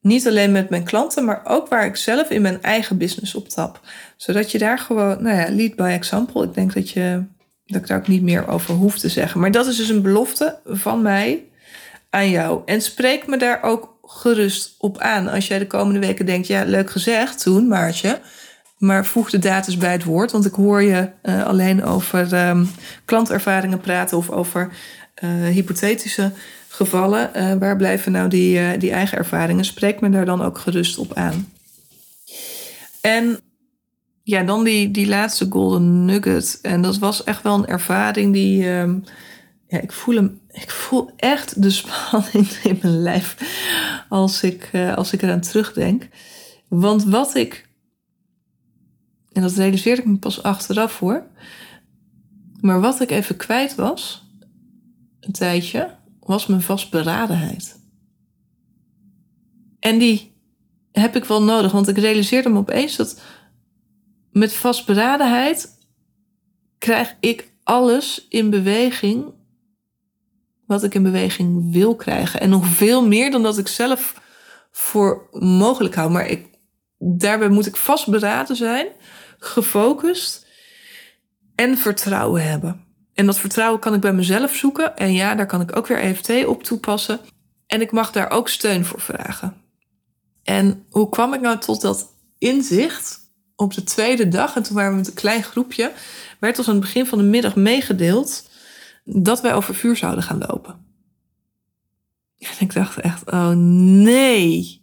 Niet 0.04 0.28
alleen 0.28 0.52
met 0.52 0.70
mijn 0.70 0.84
klanten, 0.84 1.26
maar 1.26 1.42
ook 1.44 1.68
waar 1.68 1.86
ik 1.86 1.96
zelf 1.96 2.30
in 2.30 2.42
mijn 2.42 2.62
eigen 2.62 2.98
business 2.98 3.36
op 3.36 3.50
tap. 3.50 3.80
Zodat 4.18 4.52
je 4.52 4.58
daar 4.58 4.80
gewoon, 4.80 5.24
nou 5.24 5.38
ja, 5.38 5.50
lead 5.50 5.76
by 5.76 5.84
example. 5.84 6.44
Ik 6.44 6.54
denk 6.54 6.74
dat, 6.74 6.90
je, 6.90 7.24
dat 7.66 7.82
ik 7.82 7.88
daar 7.88 7.98
ook 7.98 8.08
niet 8.08 8.22
meer 8.22 8.48
over 8.48 8.74
hoef 8.74 8.98
te 9.00 9.10
zeggen. 9.10 9.40
Maar 9.40 9.52
dat 9.52 9.68
is 9.68 9.78
dus 9.78 9.90
een 9.90 10.02
belofte 10.02 10.60
van 10.66 11.02
mij 11.02 11.44
aan 12.10 12.30
jou. 12.30 12.62
En 12.66 12.82
spreek 12.82 13.28
me 13.28 13.38
daar 13.38 13.64
ook 13.64 13.98
gerust 14.04 14.76
op 14.78 14.98
aan. 14.98 15.28
Als 15.28 15.48
jij 15.48 15.60
de 15.60 15.68
komende 15.68 16.00
weken 16.00 16.26
denkt, 16.26 16.48
ja, 16.48 16.64
leuk 16.64 16.92
gezegd 16.92 17.42
toen, 17.42 17.68
Maartje. 17.68 18.20
Maar 18.78 19.06
voeg 19.06 19.30
de 19.30 19.40
data 19.40 19.78
bij 19.78 19.92
het 19.92 20.04
woord. 20.04 20.32
Want 20.32 20.46
ik 20.46 20.54
hoor 20.54 20.82
je 20.82 21.10
uh, 21.24 21.46
alleen 21.46 21.84
over 21.84 22.48
um, 22.48 22.70
klantervaringen 23.06 23.80
praten 23.80 24.18
of 24.18 24.30
over 24.30 24.70
uh, 25.24 25.30
hypothetische 25.48 26.32
gevallen. 26.74 27.32
Uh, 27.36 27.54
waar 27.54 27.76
blijven 27.76 28.12
nou 28.12 28.30
die, 28.30 28.78
die 28.78 28.92
eigen 28.92 29.18
ervaringen? 29.18 29.66
Spreek 29.66 30.02
me 30.02 30.10
daar 30.10 30.26
dan 30.26 30.42
ook 30.42 30.58
gerust 30.58 30.98
op 30.98 31.14
aan. 31.14 31.48
En 33.02 33.40
ja, 34.24 34.44
dan 34.44 34.64
die, 34.64 34.92
die 34.92 35.08
laatste 35.08 35.46
golden 35.50 36.06
nugget. 36.06 36.60
En 36.62 36.82
dat 36.82 36.98
was 36.98 37.24
echt 37.24 37.44
wel 37.44 37.56
een 37.56 37.66
ervaring 37.66 38.34
die. 38.34 38.64
Uh, 38.64 38.94
ja, 39.68 39.82
ik 39.82 39.92
voel 39.92 40.16
hem. 40.16 40.40
Ik 40.52 40.72
voel 40.72 41.12
echt 41.16 41.62
de 41.62 41.70
spanning 41.80 42.48
in 42.48 42.80
mijn 42.82 43.02
lijf 43.02 43.38
als 44.10 44.44
ik, 44.44 44.70
uh, 44.74 44.96
als 44.96 45.14
ik 45.14 45.22
eraan 45.22 45.42
terugdenk. 45.42 46.08
Want 46.68 47.04
wat 47.04 47.36
ik. 47.36 47.68
En 49.32 49.42
dat 49.42 49.56
realiseerde 49.56 50.02
ik 50.02 50.08
me 50.08 50.18
pas 50.18 50.44
achteraf 50.44 51.00
hoor. 51.00 51.24
Maar 52.62 52.82
wat 52.82 53.02
ik 53.02 53.12
even 53.12 53.38
kwijt 53.38 53.76
was, 53.76 54.28
een 55.20 55.32
tijdje, 55.32 55.96
was 56.26 56.46
mijn 56.46 56.62
vastberadenheid. 56.62 57.80
En 59.80 59.98
die 59.98 60.34
heb 60.92 61.16
ik 61.16 61.26
wel 61.26 61.44
nodig, 61.44 61.72
want 61.72 61.88
ik 61.88 61.98
realiseerde 61.98 62.50
me 62.50 62.58
opeens 62.58 62.96
dat 62.96 63.22
met 64.32 64.54
vastberadenheid 64.54 65.78
krijg 66.78 67.16
ik 67.20 67.52
alles 67.64 68.26
in 68.30 68.50
beweging 68.50 69.34
wat 70.66 70.84
ik 70.84 70.94
in 70.94 71.04
beweging 71.04 71.72
wil 71.72 71.96
krijgen. 71.96 72.40
En 72.40 72.50
nog 72.50 72.68
veel 72.68 73.08
meer 73.08 73.32
dan 73.32 73.44
dat 73.44 73.58
ik 73.58 73.68
zelf 73.68 74.22
voor 74.72 75.28
mogelijk 75.32 75.96
hou. 75.96 76.12
Maar 76.12 76.28
ik, 76.28 76.48
daarbij 76.98 77.50
moet 77.50 77.66
ik 77.66 77.76
vastberaden 77.76 78.56
zijn, 78.56 78.88
gefocust 79.38 80.48
en 81.56 81.78
vertrouwen 81.78 82.44
hebben. 82.50 82.83
En 83.14 83.26
dat 83.26 83.40
vertrouwen 83.40 83.80
kan 83.80 83.94
ik 83.94 84.02
bij 84.02 84.14
mezelf 84.14 84.56
zoeken. 84.56 84.98
En 84.98 85.14
ja, 85.14 85.36
daar 85.36 85.46
kan 85.46 85.62
ik 85.62 85.78
ook 85.78 85.88
weer 85.88 86.00
EFT 86.00 86.46
op 86.46 86.64
toepassen. 86.64 87.20
En 87.68 87.82
ik 87.82 87.92
mag 87.92 88.12
daar 88.12 88.30
ook 88.30 88.50
steun 88.50 88.86
voor 88.86 89.02
vragen. 89.02 89.62
En 90.44 90.86
hoe 90.90 91.10
kwam 91.10 91.34
ik 91.34 91.42
nou 91.42 91.60
tot 91.60 91.82
dat 91.82 92.14
inzicht? 92.38 93.22
Op 93.56 93.74
de 93.74 93.84
tweede 93.84 94.28
dag, 94.28 94.56
en 94.56 94.64
toen 94.64 94.76
waren 94.76 94.92
we 94.92 94.98
met 94.98 95.08
een 95.08 95.14
klein 95.14 95.44
groepje, 95.44 95.92
werd 96.40 96.58
ons 96.58 96.68
aan 96.68 96.74
het 96.74 96.84
begin 96.84 97.06
van 97.06 97.18
de 97.18 97.24
middag 97.24 97.56
meegedeeld 97.56 98.50
dat 99.04 99.42
wij 99.42 99.54
over 99.54 99.76
vuur 99.76 99.96
zouden 99.96 100.24
gaan 100.24 100.44
lopen. 100.48 100.86
En 102.38 102.50
ik 102.60 102.74
dacht 102.74 102.98
echt, 102.98 103.32
oh 103.32 103.50
nee. 103.50 104.82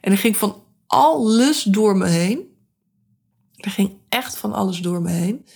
En 0.00 0.12
er 0.12 0.18
ging 0.18 0.36
van 0.36 0.64
alles 0.86 1.62
door 1.62 1.96
me 1.96 2.06
heen. 2.06 2.56
Er 3.56 3.70
ging 3.70 3.92
echt 4.08 4.38
van 4.38 4.52
alles 4.52 4.78
door 4.78 5.02
me 5.02 5.10
heen. 5.10 5.46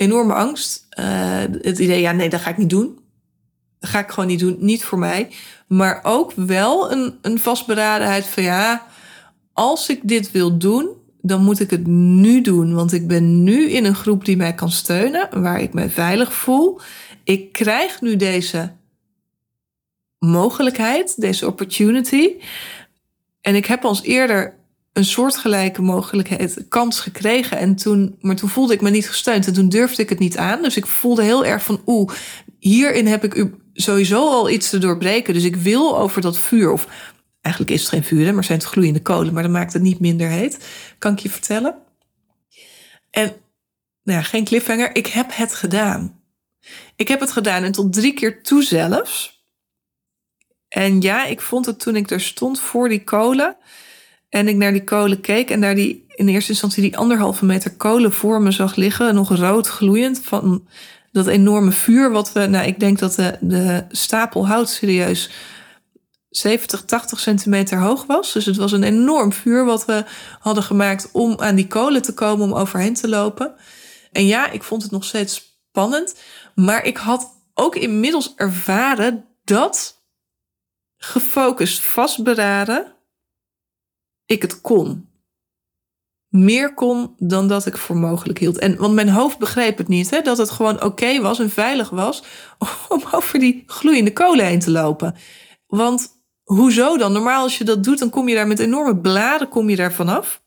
Enorme 0.00 0.34
angst. 0.34 0.86
Uh, 0.98 1.38
het 1.62 1.78
idee, 1.78 2.00
ja, 2.00 2.12
nee, 2.12 2.28
dat 2.28 2.40
ga 2.40 2.50
ik 2.50 2.56
niet 2.56 2.70
doen. 2.70 2.98
Dat 3.78 3.90
ga 3.90 3.98
ik 3.98 4.10
gewoon 4.10 4.28
niet 4.28 4.40
doen. 4.40 4.56
Niet 4.58 4.84
voor 4.84 4.98
mij. 4.98 5.30
Maar 5.66 6.00
ook 6.02 6.32
wel 6.32 6.92
een, 6.92 7.18
een 7.22 7.38
vastberadenheid 7.38 8.26
van 8.26 8.42
ja, 8.42 8.86
als 9.52 9.88
ik 9.88 10.00
dit 10.02 10.30
wil 10.30 10.58
doen, 10.58 10.88
dan 11.20 11.44
moet 11.44 11.60
ik 11.60 11.70
het 11.70 11.86
nu 11.86 12.40
doen. 12.40 12.74
Want 12.74 12.92
ik 12.92 13.06
ben 13.06 13.42
nu 13.42 13.70
in 13.70 13.84
een 13.84 13.94
groep 13.94 14.24
die 14.24 14.36
mij 14.36 14.54
kan 14.54 14.70
steunen, 14.70 15.28
waar 15.42 15.60
ik 15.60 15.72
mij 15.72 15.90
veilig 15.90 16.32
voel. 16.32 16.80
Ik 17.24 17.52
krijg 17.52 18.00
nu 18.00 18.16
deze 18.16 18.72
mogelijkheid, 20.18 21.20
deze 21.20 21.46
opportunity. 21.46 22.34
En 23.40 23.54
ik 23.54 23.66
heb 23.66 23.84
ons 23.84 24.02
eerder 24.02 24.59
een 24.92 25.04
soortgelijke 25.04 25.82
mogelijkheid, 25.82 26.64
kans 26.68 27.00
gekregen. 27.00 27.58
En 27.58 27.76
toen, 27.76 28.16
maar 28.20 28.36
toen 28.36 28.48
voelde 28.48 28.72
ik 28.72 28.80
me 28.80 28.90
niet 28.90 29.08
gesteund 29.08 29.46
en 29.46 29.52
toen 29.52 29.68
durfde 29.68 30.02
ik 30.02 30.08
het 30.08 30.18
niet 30.18 30.36
aan. 30.36 30.62
Dus 30.62 30.76
ik 30.76 30.86
voelde 30.86 31.22
heel 31.22 31.44
erg 31.44 31.62
van, 31.62 31.82
oeh, 31.86 32.12
hierin 32.58 33.06
heb 33.06 33.24
ik 33.24 33.50
sowieso 33.72 34.28
al 34.28 34.50
iets 34.50 34.70
te 34.70 34.78
doorbreken. 34.78 35.34
Dus 35.34 35.44
ik 35.44 35.56
wil 35.56 35.98
over 35.98 36.20
dat 36.20 36.38
vuur, 36.38 36.72
of 36.72 36.86
eigenlijk 37.40 37.74
is 37.74 37.80
het 37.80 37.90
geen 37.90 38.04
vuur, 38.04 38.34
maar 38.34 38.44
zijn 38.44 38.58
het 38.58 38.66
gloeiende 38.66 39.02
kolen, 39.02 39.32
maar 39.32 39.42
dat 39.42 39.52
maakt 39.52 39.72
het 39.72 39.82
niet 39.82 40.00
minder 40.00 40.28
heet, 40.28 40.66
kan 40.98 41.12
ik 41.12 41.18
je 41.18 41.30
vertellen. 41.30 41.74
En 43.10 43.32
nou 44.02 44.18
ja, 44.18 44.22
geen 44.22 44.44
cliffhanger, 44.44 44.96
ik 44.96 45.06
heb 45.06 45.26
het 45.32 45.54
gedaan. 45.54 46.20
Ik 46.96 47.08
heb 47.08 47.20
het 47.20 47.32
gedaan 47.32 47.62
en 47.62 47.72
tot 47.72 47.92
drie 47.92 48.14
keer 48.14 48.42
toe 48.42 48.62
zelfs. 48.62 49.44
En 50.68 51.00
ja, 51.00 51.24
ik 51.24 51.40
vond 51.40 51.66
het 51.66 51.80
toen 51.80 51.96
ik 51.96 52.10
er 52.10 52.20
stond 52.20 52.60
voor 52.60 52.88
die 52.88 53.04
kolen. 53.04 53.56
En 54.30 54.48
ik 54.48 54.56
naar 54.56 54.72
die 54.72 54.84
kolen 54.84 55.20
keek 55.20 55.50
en 55.50 55.60
daar 55.60 55.74
die 55.74 56.04
in 56.08 56.28
eerste 56.28 56.50
instantie 56.50 56.82
die 56.82 56.96
anderhalve 56.96 57.44
meter 57.44 57.74
kolen 57.76 58.12
voor 58.12 58.42
me 58.42 58.50
zag 58.50 58.74
liggen. 58.74 59.14
Nog 59.14 59.36
rood 59.36 59.66
gloeiend 59.66 60.20
van 60.24 60.66
dat 61.12 61.26
enorme 61.26 61.72
vuur. 61.72 62.10
Wat 62.10 62.32
we, 62.32 62.46
nou, 62.46 62.66
ik 62.66 62.80
denk 62.80 62.98
dat 62.98 63.14
de, 63.14 63.36
de 63.40 63.84
stapel 63.88 64.46
hout 64.46 64.68
serieus 64.68 65.30
70, 66.30 66.84
80 66.84 67.20
centimeter 67.20 67.78
hoog 67.78 68.06
was. 68.06 68.32
Dus 68.32 68.46
het 68.46 68.56
was 68.56 68.72
een 68.72 68.82
enorm 68.82 69.32
vuur 69.32 69.64
wat 69.64 69.84
we 69.84 70.04
hadden 70.38 70.62
gemaakt 70.62 71.08
om 71.12 71.40
aan 71.40 71.54
die 71.54 71.66
kolen 71.66 72.02
te 72.02 72.14
komen, 72.14 72.46
om 72.46 72.54
overheen 72.54 72.94
te 72.94 73.08
lopen. 73.08 73.54
En 74.12 74.26
ja, 74.26 74.50
ik 74.50 74.62
vond 74.62 74.82
het 74.82 74.90
nog 74.90 75.04
steeds 75.04 75.56
spannend. 75.70 76.14
Maar 76.54 76.84
ik 76.84 76.96
had 76.96 77.28
ook 77.54 77.76
inmiddels 77.76 78.32
ervaren 78.36 79.24
dat 79.44 79.98
gefocust 80.96 81.84
vastberaden 81.84 82.94
ik 84.30 84.42
het 84.42 84.60
kon. 84.60 85.08
meer 86.28 86.74
kon 86.74 87.14
dan 87.18 87.48
dat 87.48 87.66
ik 87.66 87.76
voor 87.76 87.96
mogelijk 87.96 88.38
hield. 88.38 88.58
En, 88.58 88.76
want 88.76 88.94
mijn 88.94 89.08
hoofd 89.08 89.38
begreep 89.38 89.78
het 89.78 89.88
niet, 89.88 90.10
hè, 90.10 90.20
dat 90.20 90.38
het 90.38 90.50
gewoon 90.50 90.82
oké 90.82 91.20
was 91.20 91.38
en 91.38 91.50
veilig 91.50 91.90
was 91.90 92.22
om 92.88 93.02
over 93.10 93.38
die 93.38 93.62
gloeiende 93.66 94.12
kolen 94.12 94.46
heen 94.46 94.58
te 94.58 94.70
lopen. 94.70 95.14
Want 95.66 96.08
hoezo 96.42 96.96
dan? 96.96 97.12
Normaal 97.12 97.42
als 97.42 97.58
je 97.58 97.64
dat 97.64 97.84
doet, 97.84 97.98
dan 97.98 98.10
kom 98.10 98.28
je 98.28 98.34
daar 98.34 98.46
met 98.46 98.58
enorme 98.58 98.96
bladen 98.96 99.48
kom 99.48 99.70
je 99.70 99.76
daar 99.76 99.92
vanaf. 99.92 100.42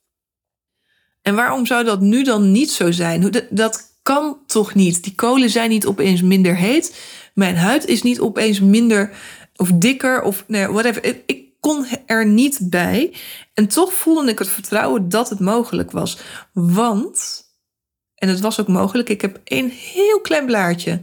En 1.21 1.35
waarom 1.35 1.65
zou 1.65 1.83
dat 1.83 2.01
nu 2.01 2.23
dan 2.23 2.51
niet 2.51 2.71
zo 2.71 2.91
zijn? 2.91 3.47
Dat 3.49 3.97
kan 4.03 4.37
toch 4.45 4.73
niet? 4.73 5.03
Die 5.03 5.15
kolen 5.15 5.49
zijn 5.49 5.69
niet 5.69 5.85
opeens 5.85 6.21
minder 6.21 6.55
heet. 6.55 6.99
Mijn 7.33 7.55
huid 7.55 7.85
is 7.85 8.01
niet 8.01 8.19
opeens 8.19 8.59
minder 8.59 9.17
of 9.55 9.71
dikker 9.71 10.21
of 10.21 10.43
nee, 10.47 10.67
whatever. 10.67 11.05
Ik 11.25 11.42
kon 11.63 11.85
er 12.05 12.25
niet 12.25 12.59
bij. 12.61 13.13
En 13.53 13.67
toch 13.67 13.93
voelde 13.93 14.31
ik 14.31 14.39
het 14.39 14.47
vertrouwen 14.47 15.09
dat 15.09 15.29
het 15.29 15.39
mogelijk 15.39 15.91
was. 15.91 16.17
Want, 16.53 17.43
en 18.15 18.29
het 18.29 18.39
was 18.39 18.59
ook 18.59 18.67
mogelijk, 18.67 19.09
ik 19.09 19.21
heb 19.21 19.39
een 19.43 19.69
heel 19.69 20.21
klein 20.21 20.45
blaadje 20.45 21.01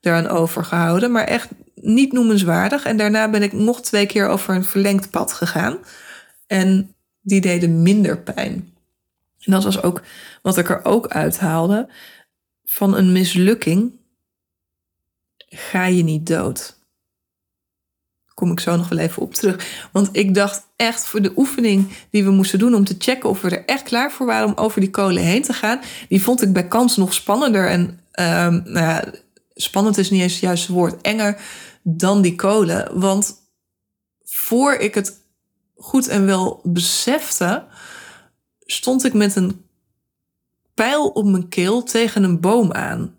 eraan 0.00 0.28
overgehouden, 0.28 1.12
maar 1.12 1.24
echt 1.24 1.48
niet 1.74 2.12
noemenswaardig. 2.12 2.84
En 2.84 2.96
daarna 2.96 3.30
ben 3.30 3.42
ik 3.42 3.52
nog 3.52 3.80
twee 3.80 4.06
keer 4.06 4.28
over 4.28 4.54
een 4.54 4.64
verlengd 4.64 5.10
pad 5.10 5.32
gegaan. 5.32 5.78
En 6.46 6.94
die 7.20 7.40
deden 7.40 7.82
minder 7.82 8.18
pijn. 8.18 8.74
En 9.38 9.52
dat 9.52 9.64
was 9.64 9.82
ook 9.82 10.02
wat 10.42 10.58
ik 10.58 10.68
er 10.68 10.84
ook 10.84 11.08
uithaalde. 11.08 11.88
Van 12.64 12.96
een 12.96 13.12
mislukking 13.12 13.92
ga 15.48 15.86
je 15.86 16.02
niet 16.02 16.26
dood. 16.26 16.79
Kom 18.40 18.52
ik 18.52 18.60
zo 18.60 18.76
nog 18.76 18.88
wel 18.88 18.98
even 18.98 19.22
op 19.22 19.34
terug. 19.34 19.88
Want 19.92 20.08
ik 20.12 20.34
dacht 20.34 20.66
echt 20.76 21.06
voor 21.06 21.22
de 21.22 21.32
oefening 21.36 21.88
die 22.10 22.24
we 22.24 22.30
moesten 22.30 22.58
doen 22.58 22.74
om 22.74 22.84
te 22.84 22.94
checken 22.98 23.28
of 23.28 23.40
we 23.40 23.50
er 23.50 23.64
echt 23.64 23.82
klaar 23.82 24.12
voor 24.12 24.26
waren 24.26 24.46
om 24.46 24.56
over 24.56 24.80
die 24.80 24.90
kolen 24.90 25.22
heen 25.22 25.42
te 25.42 25.52
gaan. 25.52 25.80
Die 26.08 26.22
vond 26.22 26.42
ik 26.42 26.52
bij 26.52 26.68
kans 26.68 26.96
nog 26.96 27.14
spannender. 27.14 27.68
En 27.68 27.80
um, 27.80 28.62
nou 28.64 28.86
ja, 28.86 29.04
spannend 29.54 29.98
is 29.98 30.10
niet 30.10 30.22
eens 30.22 30.32
het 30.32 30.40
juiste 30.40 30.72
woord. 30.72 31.00
Enger 31.00 31.40
dan 31.82 32.22
die 32.22 32.34
kolen. 32.34 33.00
Want 33.00 33.34
voor 34.24 34.74
ik 34.74 34.94
het 34.94 35.20
goed 35.76 36.08
en 36.08 36.26
wel 36.26 36.60
besefte, 36.64 37.64
stond 38.60 39.04
ik 39.04 39.12
met 39.12 39.36
een 39.36 39.64
pijl 40.74 41.08
op 41.08 41.24
mijn 41.24 41.48
keel 41.48 41.82
tegen 41.82 42.22
een 42.22 42.40
boom 42.40 42.72
aan. 42.72 43.18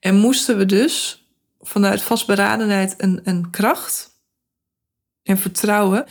En 0.00 0.16
moesten 0.16 0.58
we 0.58 0.66
dus 0.66 1.25
vanuit 1.66 2.02
vastberadenheid 2.02 2.96
en, 2.96 3.20
en 3.24 3.50
kracht 3.50 4.10
en 5.22 5.38
vertrouwen, 5.38 6.06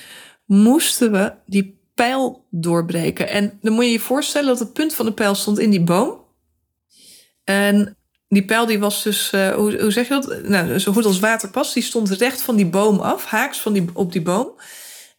moesten 0.46 1.12
we 1.12 1.34
die 1.46 1.80
pijl 1.94 2.46
doorbreken. 2.50 3.30
En 3.30 3.60
dan 3.62 3.74
moet 3.74 3.86
je 3.86 3.92
je 3.92 4.00
voorstellen 4.00 4.48
dat 4.48 4.60
het 4.60 4.74
punt 4.74 4.94
van 4.94 5.06
de 5.06 5.14
pijl 5.14 5.36
stond 5.36 5.60
in 5.60 5.70
die 5.70 5.84
boom. 5.84 6.24
En 7.44 7.98
die 8.28 8.46
pijl 8.46 8.66
die 8.66 8.80
was 8.80 9.04
dus, 9.04 9.32
uh, 9.34 9.50
hoe, 9.50 9.82
hoe 9.82 9.92
zeg 9.92 10.08
je 10.08 10.14
dat? 10.14 10.44
Nou, 10.44 10.80
zo 10.80 10.92
goed 10.92 11.06
als 11.06 11.20
waterpas. 11.20 11.74
Die 11.74 11.84
stond 11.84 12.10
recht 12.10 12.42
van 12.42 12.56
die 12.56 12.66
boom 12.66 13.00
af, 13.00 13.26
haaks 13.26 13.60
van 13.60 13.74
die, 13.74 13.86
op 13.94 14.12
die 14.12 14.22
boom. 14.22 14.50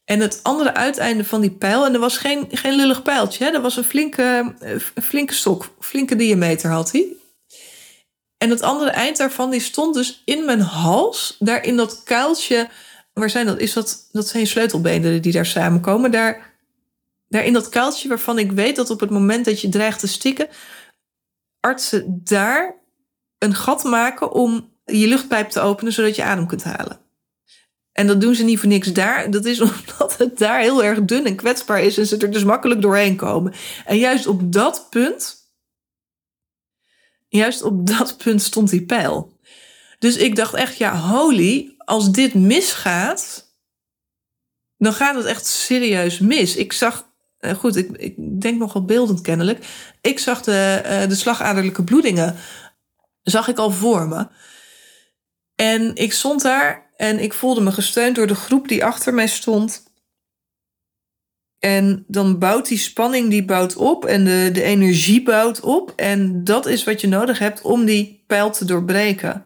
En 0.05 0.21
het 0.21 0.41
andere 0.43 0.75
uiteinde 0.75 1.25
van 1.25 1.41
die 1.41 1.51
pijl, 1.51 1.87
en 1.87 1.95
er 1.95 2.01
was 2.01 2.19
geen, 2.19 2.47
geen 2.51 2.75
lullig 2.75 3.03
pijltje, 3.03 3.45
hè? 3.45 3.51
dat 3.51 3.63
was 3.63 3.77
een 3.77 3.85
flinke, 3.85 4.55
een 4.59 5.03
flinke 5.03 5.35
stok, 5.35 5.75
flinke 5.81 6.17
diameter 6.17 6.71
had 6.71 6.93
hij. 6.93 7.07
En 8.39 8.51
het 8.51 8.63
andere 8.63 8.91
eind 8.91 9.17
daarvan, 9.17 9.51
die 9.51 9.61
stond 9.61 9.95
dus 9.95 10.23
in 10.25 10.45
mijn 10.45 10.61
hals, 10.61 11.37
daar 11.39 11.65
in 11.65 11.77
dat 11.77 12.03
kuiltje. 12.03 12.69
Waar 13.13 13.31
zijn 13.31 13.47
dat? 13.47 13.59
Is 13.59 13.73
dat, 13.73 14.09
dat 14.13 14.29
zijn 14.29 14.47
sleutelbenen 14.47 15.23
die 15.23 15.33
daar 15.33 15.47
samenkomen. 15.47 16.11
Daar, 16.11 16.55
daar 17.29 17.45
in 17.45 17.53
dat 17.53 17.69
kuiltje 17.69 18.09
waarvan 18.09 18.39
ik 18.39 18.53
weet 18.53 18.77
dat 18.77 18.91
op 18.91 19.01
het 19.01 19.11
moment 19.11 19.45
dat 19.45 19.61
je 19.61 19.69
dreigt 19.69 20.01
te 20.01 20.09
stikken, 20.09 20.49
artsen 21.61 22.21
daar 22.25 22.75
een 23.39 23.55
gat 23.55 23.85
maken 23.85 24.33
om 24.33 24.73
je 24.85 25.07
luchtpijp 25.07 25.49
te 25.49 25.61
openen 25.61 25.93
zodat 25.93 26.17
je 26.17 26.23
adem 26.23 26.47
kunt 26.47 26.65
halen. 26.65 27.01
En 27.93 28.07
dat 28.07 28.21
doen 28.21 28.35
ze 28.35 28.45
niet 28.45 28.59
voor 28.59 28.69
niks 28.69 28.93
daar. 28.93 29.31
Dat 29.31 29.45
is 29.45 29.61
omdat 29.71 30.19
het 30.19 30.39
daar 30.39 30.61
heel 30.61 30.85
erg 30.85 31.05
dun 31.05 31.27
en 31.27 31.37
kwetsbaar 31.37 31.83
is 31.83 31.99
en 31.99 32.07
ze 32.07 32.17
er 32.17 32.31
dus 32.31 32.45
makkelijk 32.45 32.83
doorheen 32.83 33.17
komen. 33.17 33.53
En 33.85 33.99
juist 33.99 34.27
op 34.27 34.53
dat 34.53 34.87
punt, 34.91 35.36
juist 37.29 37.63
op 37.63 37.87
dat 37.87 38.17
punt 38.17 38.43
stond 38.43 38.71
die 38.71 38.85
pijl. 38.85 39.39
Dus 39.99 40.17
ik 40.17 40.37
dacht 40.37 40.55
echt, 40.55 40.77
ja, 40.77 40.97
holy, 40.99 41.75
als 41.79 42.11
dit 42.11 42.35
misgaat, 42.35 43.53
dan 44.77 44.93
gaat 44.93 45.17
het 45.17 45.25
echt 45.25 45.47
serieus 45.47 46.19
mis. 46.19 46.57
Ik 46.57 46.73
zag, 46.73 47.11
eh, 47.39 47.55
goed, 47.55 47.77
ik, 47.77 47.91
ik 47.97 48.41
denk 48.41 48.59
nogal 48.59 48.85
beeldend 48.85 49.21
kennelijk. 49.21 49.67
Ik 50.01 50.19
zag 50.19 50.43
de, 50.43 50.81
eh, 50.85 51.09
de 51.09 51.15
slagaderlijke 51.15 51.85
bloedingen, 51.85 52.37
zag 53.23 53.49
ik 53.49 53.59
al 53.59 53.71
voor 53.71 54.09
me. 54.09 54.27
En 55.55 55.95
ik 55.95 56.13
stond 56.13 56.43
daar 56.43 56.91
en 56.97 57.19
ik 57.19 57.33
voelde 57.33 57.61
me 57.61 57.73
gesteund 57.73 58.17
door 58.17 58.27
de 58.27 58.35
groep 58.35 58.69
die 58.69 58.85
achter 58.85 59.15
mij 59.15 59.27
stond. 59.27 59.86
En 61.67 62.05
dan 62.07 62.39
bouwt 62.39 62.69
die 62.69 62.79
spanning 62.79 63.31
die 63.31 63.45
bouwt 63.45 63.77
op 63.77 64.05
en 64.05 64.25
de, 64.25 64.51
de 64.53 64.63
energie 64.63 65.23
bouwt 65.23 65.61
op. 65.61 65.93
En 65.97 66.45
dat 66.45 66.67
is 66.67 66.85
wat 66.85 67.01
je 67.01 67.09
nodig 67.09 67.39
hebt 67.39 67.63
om 67.63 67.85
die 67.85 68.25
pijl 68.27 68.51
te 68.51 68.65
doorbreken. 68.65 69.45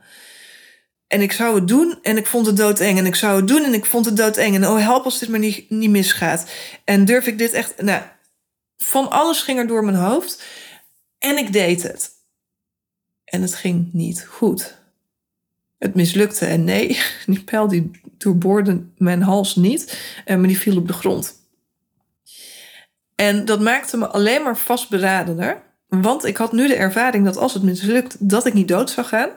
En 1.07 1.21
ik 1.21 1.33
zou 1.33 1.55
het 1.55 1.69
doen 1.69 1.99
en 2.03 2.17
ik 2.17 2.27
vond 2.27 2.47
het 2.47 2.57
doodeng. 2.57 2.99
En 2.99 3.07
ik 3.07 3.15
zou 3.15 3.37
het 3.37 3.49
doen 3.49 3.65
en 3.65 3.75
ik 3.75 3.85
vond 3.85 4.07
het 4.07 4.17
doodeng. 4.17 4.55
En 4.55 4.67
oh, 4.67 4.79
help 4.79 5.05
als 5.05 5.19
dit 5.19 5.29
maar 5.29 5.39
niet, 5.39 5.71
niet 5.71 5.91
misgaat. 5.91 6.51
En 6.85 7.05
durf 7.05 7.27
ik 7.27 7.39
dit 7.39 7.53
echt... 7.53 7.83
Nou, 7.83 8.03
van 8.77 9.11
alles 9.11 9.43
ging 9.43 9.59
er 9.59 9.67
door 9.67 9.85
mijn 9.85 9.97
hoofd. 9.97 10.43
En 11.19 11.39
ik 11.39 11.53
deed 11.53 11.83
het. 11.83 12.11
En 13.25 13.43
het 13.43 13.55
ging 13.55 13.89
niet 13.93 14.27
goed 14.29 14.79
het 15.79 15.95
mislukte. 15.95 16.47
En 16.47 16.65
nee, 16.65 16.99
die 17.27 17.45
pijl 17.45 17.69
die 17.69 17.91
doorboorde 18.19 18.83
mijn 18.97 19.23
hals 19.23 19.57
niet, 19.57 19.99
eh, 20.25 20.37
maar 20.37 20.49
die 20.49 20.59
viel 20.59 20.77
op 20.77 20.87
de 20.87 20.93
grond. 20.93 21.40
En 23.21 23.45
dat 23.45 23.61
maakte 23.61 23.97
me 23.97 24.07
alleen 24.07 24.43
maar 24.43 24.57
vastberadener. 24.57 25.63
Want 25.89 26.25
ik 26.25 26.37
had 26.37 26.53
nu 26.53 26.67
de 26.67 26.75
ervaring 26.75 27.25
dat 27.25 27.37
als 27.37 27.55
het 27.55 27.63
mislukt, 27.63 28.17
dat 28.19 28.47
ik 28.47 28.55
niet 28.55 28.69
dood 28.69 28.91
zou 28.91 29.07
gaan. 29.07 29.29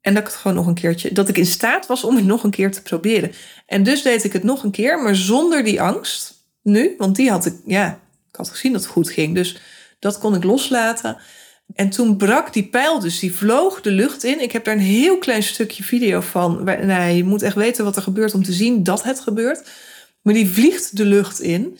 En 0.00 0.14
dat 0.14 0.22
ik 0.22 0.28
het 0.28 0.38
gewoon 0.38 0.56
nog 0.56 0.66
een 0.66 0.74
keertje, 0.74 1.12
dat 1.12 1.28
ik 1.28 1.38
in 1.38 1.46
staat 1.46 1.86
was 1.86 2.04
om 2.04 2.16
het 2.16 2.24
nog 2.24 2.44
een 2.44 2.50
keer 2.50 2.72
te 2.72 2.82
proberen. 2.82 3.32
En 3.66 3.82
dus 3.82 4.02
deed 4.02 4.24
ik 4.24 4.32
het 4.32 4.42
nog 4.42 4.62
een 4.62 4.70
keer, 4.70 5.02
maar 5.02 5.16
zonder 5.16 5.64
die 5.64 5.82
angst. 5.82 6.34
Nu, 6.62 6.94
want 6.98 7.16
die 7.16 7.30
had 7.30 7.46
ik, 7.46 7.54
ja, 7.66 8.00
ik 8.30 8.36
had 8.36 8.48
gezien 8.48 8.72
dat 8.72 8.82
het 8.82 8.90
goed 8.90 9.10
ging. 9.10 9.34
Dus 9.34 9.60
dat 9.98 10.18
kon 10.18 10.34
ik 10.34 10.44
loslaten. 10.44 11.16
En 11.74 11.90
toen 11.90 12.16
brak 12.16 12.52
die 12.52 12.66
pijl 12.66 13.00
dus, 13.00 13.18
die 13.18 13.34
vloog 13.34 13.80
de 13.80 13.90
lucht 13.90 14.24
in. 14.24 14.42
Ik 14.42 14.52
heb 14.52 14.64
daar 14.64 14.74
een 14.74 14.80
heel 14.80 15.18
klein 15.18 15.42
stukje 15.42 15.82
video 15.82 16.20
van. 16.20 16.64
Nou, 16.64 17.10
je 17.10 17.24
moet 17.24 17.42
echt 17.42 17.56
weten 17.56 17.84
wat 17.84 17.96
er 17.96 18.02
gebeurt 18.02 18.34
om 18.34 18.42
te 18.44 18.52
zien 18.52 18.82
dat 18.82 19.02
het 19.02 19.20
gebeurt. 19.20 19.68
Maar 20.22 20.34
die 20.34 20.50
vliegt 20.50 20.96
de 20.96 21.04
lucht 21.04 21.40
in. 21.40 21.78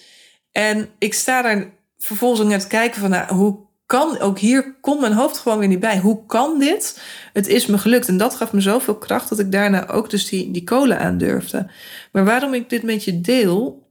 En 0.53 0.89
ik 0.99 1.15
sta 1.15 1.43
daar 1.43 1.71
vervolgens 1.99 2.41
aan 2.41 2.53
het 2.53 2.67
kijken 2.67 3.01
van, 3.01 3.11
nou, 3.11 3.35
hoe 3.35 3.67
kan, 3.87 4.19
ook 4.19 4.39
hier 4.39 4.75
komt 4.81 5.01
mijn 5.01 5.13
hoofd 5.13 5.39
gewoon 5.39 5.59
weer 5.59 5.69
niet 5.69 5.81
bij. 5.81 5.99
Hoe 5.99 6.27
kan 6.27 6.59
dit? 6.59 7.01
Het 7.33 7.47
is 7.47 7.67
me 7.67 7.79
gelukt. 7.79 8.09
En 8.09 8.17
dat 8.17 8.35
gaf 8.35 8.53
me 8.53 8.61
zoveel 8.61 8.99
kracht 8.99 9.29
dat 9.29 9.39
ik 9.39 9.53
daarna 9.53 9.89
ook 9.89 10.11
dus 10.11 10.29
die, 10.29 10.51
die 10.51 10.65
kolen 10.65 10.99
aandurfde. 10.99 11.71
Maar 12.13 12.25
waarom 12.25 12.55
ik 12.55 12.71
dit 12.71 12.83
met 12.83 13.05
je 13.05 13.21
deel, 13.21 13.89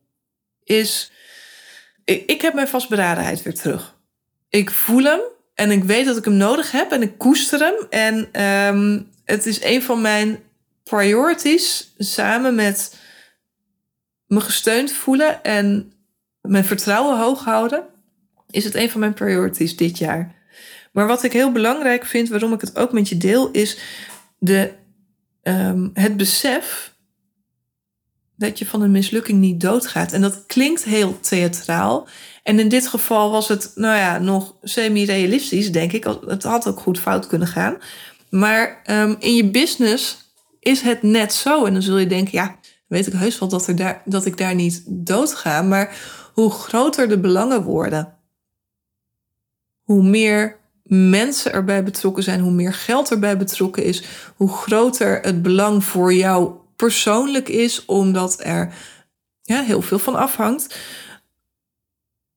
is, 0.64 1.12
ik, 2.06 2.42
heb 2.42 2.54
mijn 2.54 2.68
vastberadenheid 2.68 3.44
weer 3.44 3.56
terug. 3.56 3.96
Ik 4.50 4.72
voel 4.72 5.04
hem. 5.04 5.20
En 5.54 5.72
ik 5.72 5.84
weet 5.84 6.06
dat 6.06 6.18
ik 6.18 6.26
hem 6.26 6.38
nodig 6.38 6.72
heb 6.72 6.92
en 6.92 7.02
ik 7.02 7.18
koester 7.18 7.60
hem. 7.60 7.76
En 7.90 8.44
um, 8.44 9.12
het 9.26 9.46
is 9.46 9.64
een 9.64 9.84
van 9.84 10.02
mijn 10.02 10.40
priorities 10.84 11.94
samen 11.98 12.56
met 12.56 12.96
me 14.28 14.42
gesteund 14.42 14.92
voelen 14.92 15.44
en 15.44 15.92
mijn 16.48 16.66
vertrouwen 16.66 17.20
hoog 17.20 17.44
houden. 17.44 17.84
Is 18.50 18.64
het 18.64 18.76
een 18.76 18.90
van 18.90 19.00
mijn 19.00 19.14
priorities 19.14 19.76
dit 19.76 19.98
jaar. 19.98 20.36
Maar 20.92 21.08
wat 21.08 21.24
ik 21.24 21.34
heel 21.34 21.52
belangrijk 21.52 22.06
vind, 22.06 22.30
waarom 22.30 22.54
ik 22.54 22.62
het 22.62 22.78
ook 22.78 22.92
met 22.92 23.10
je 23.10 23.18
deel, 23.18 23.52
is 23.52 23.78
de, 24.38 24.74
um, 25.44 25.92
het 25.94 26.18
besef 26.18 26.96
dat 28.36 28.60
je 28.60 28.66
van 28.66 28.82
een 28.82 28.92
mislukking 28.92 29.40
niet 29.40 29.62
doodgaat. 29.62 30.12
En 30.12 30.22
dat 30.22 30.46
klinkt 30.46 30.84
heel 30.84 31.20
theatraal. 31.20 32.08
En 32.44 32.60
in 32.60 32.70
dit 32.70 32.88
geval 32.88 33.32
was 33.32 33.48
het, 33.48 33.72
nou 33.76 33.98
ja, 33.98 34.18
nog 34.18 34.56
semi-realistisch, 34.62 35.72
denk 35.72 35.92
ik. 35.92 36.04
Het 36.28 36.44
had 36.44 36.68
ook 36.68 36.80
goed 36.80 37.00
fout 37.00 37.28
kunnen 37.28 37.48
gaan. 37.48 37.78
Maar 38.30 38.82
um, 38.90 39.16
in 39.20 39.36
je 39.36 39.50
business 39.50 40.18
is 40.60 40.82
het 40.82 41.04
net 41.04 41.34
zo. 41.34 41.66
En 41.66 41.74
dan 41.74 41.82
zul 41.82 41.98
je 41.98 42.08
denken, 42.08 42.32
ja, 42.34 42.56
weet 42.88 43.08
ik 43.08 43.14
heus 43.14 43.40
wel 43.40 43.50
dat, 43.50 43.68
er 43.68 43.76
daar, 43.76 44.02
dat 44.06 44.26
ik 44.26 44.38
daar 44.38 44.56
niet 44.56 44.84
doodga. 44.86 45.62
Maar 45.62 45.96
hoe 46.38 46.52
groter 46.52 47.10
de 47.10 47.20
belangen 47.20 47.64
worden, 47.64 48.18
hoe 49.84 50.04
meer 50.04 50.60
mensen 50.84 51.54
erbij 51.54 51.84
betrokken 51.84 52.24
zijn, 52.24 52.40
hoe 52.40 52.52
meer 52.52 52.74
geld 52.74 53.12
erbij 53.12 53.38
betrokken 53.38 53.84
is, 53.84 54.04
hoe 54.36 54.50
groter 54.50 55.22
het 55.22 55.42
belang 55.42 55.84
voor 55.84 56.14
jou 56.14 56.52
persoonlijk 56.76 57.50
is, 57.50 57.86
omdat 57.86 58.40
er 58.44 58.74
ja, 59.42 59.62
heel 59.62 59.82
veel 59.82 60.00
van 60.00 60.16
afhangt 60.16 60.76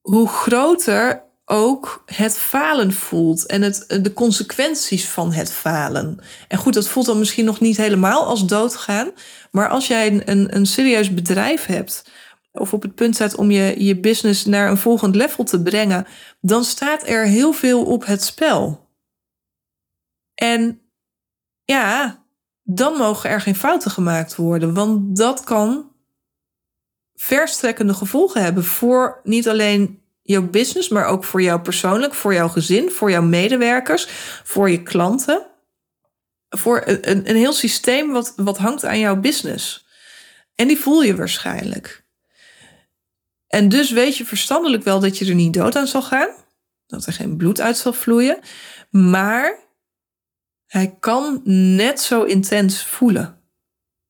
hoe 0.00 0.28
groter 0.28 1.22
ook 1.44 2.02
het 2.06 2.38
falen 2.38 2.92
voelt 2.92 3.46
en 3.46 3.62
het, 3.62 3.84
de 4.02 4.12
consequenties 4.12 5.08
van 5.08 5.32
het 5.32 5.52
falen. 5.52 6.18
En 6.48 6.58
goed, 6.58 6.74
dat 6.74 6.88
voelt 6.88 7.06
dan 7.06 7.18
misschien 7.18 7.44
nog 7.44 7.60
niet 7.60 7.76
helemaal 7.76 8.24
als 8.24 8.46
doodgaan. 8.46 9.10
Maar 9.50 9.68
als 9.68 9.86
jij 9.86 10.06
een, 10.06 10.22
een, 10.30 10.56
een 10.56 10.66
serieus 10.66 11.14
bedrijf 11.14 11.66
hebt 11.66 12.10
of 12.52 12.72
op 12.72 12.82
het 12.82 12.94
punt 12.94 13.14
staat 13.14 13.34
om 13.34 13.50
je, 13.50 13.84
je 13.84 14.00
business 14.00 14.44
naar 14.44 14.70
een 14.70 14.76
volgend 14.76 15.14
level 15.14 15.44
te 15.44 15.62
brengen, 15.62 16.06
dan 16.40 16.64
staat 16.64 17.08
er 17.08 17.26
heel 17.26 17.52
veel 17.52 17.84
op 17.84 18.06
het 18.06 18.22
spel. 18.22 18.88
En 20.34 20.80
ja, 21.64 22.24
dan 22.62 22.96
mogen 22.96 23.30
er 23.30 23.40
geen 23.40 23.54
fouten 23.54 23.90
gemaakt 23.90 24.36
worden, 24.36 24.74
want 24.74 25.16
dat 25.16 25.44
kan 25.44 25.92
verstrekkende 27.14 27.94
gevolgen 27.94 28.42
hebben 28.42 28.64
voor 28.64 29.20
niet 29.24 29.48
alleen 29.48 30.02
jouw 30.22 30.48
business, 30.48 30.88
maar 30.88 31.04
ook 31.06 31.24
voor 31.24 31.42
jou 31.42 31.60
persoonlijk, 31.60 32.14
voor 32.14 32.34
jouw 32.34 32.48
gezin, 32.48 32.90
voor 32.90 33.10
jouw 33.10 33.22
medewerkers, 33.22 34.06
voor 34.44 34.70
je 34.70 34.82
klanten. 34.82 35.46
Voor 36.48 36.82
een, 36.84 37.28
een 37.28 37.36
heel 37.36 37.52
systeem 37.52 38.12
wat, 38.12 38.32
wat 38.36 38.58
hangt 38.58 38.84
aan 38.84 38.98
jouw 38.98 39.16
business. 39.16 39.86
En 40.54 40.68
die 40.68 40.78
voel 40.78 41.02
je 41.02 41.16
waarschijnlijk. 41.16 42.04
En 43.50 43.68
dus 43.68 43.90
weet 43.90 44.16
je 44.16 44.24
verstandelijk 44.24 44.82
wel 44.82 45.00
dat 45.00 45.18
je 45.18 45.26
er 45.26 45.34
niet 45.34 45.54
dood 45.54 45.76
aan 45.76 45.86
zal 45.86 46.02
gaan. 46.02 46.28
Dat 46.86 47.06
er 47.06 47.12
geen 47.12 47.36
bloed 47.36 47.60
uit 47.60 47.76
zal 47.76 47.92
vloeien. 47.92 48.38
Maar 48.90 49.58
hij 50.66 50.96
kan 51.00 51.40
net 51.76 52.00
zo 52.00 52.22
intens 52.22 52.84
voelen. 52.84 53.40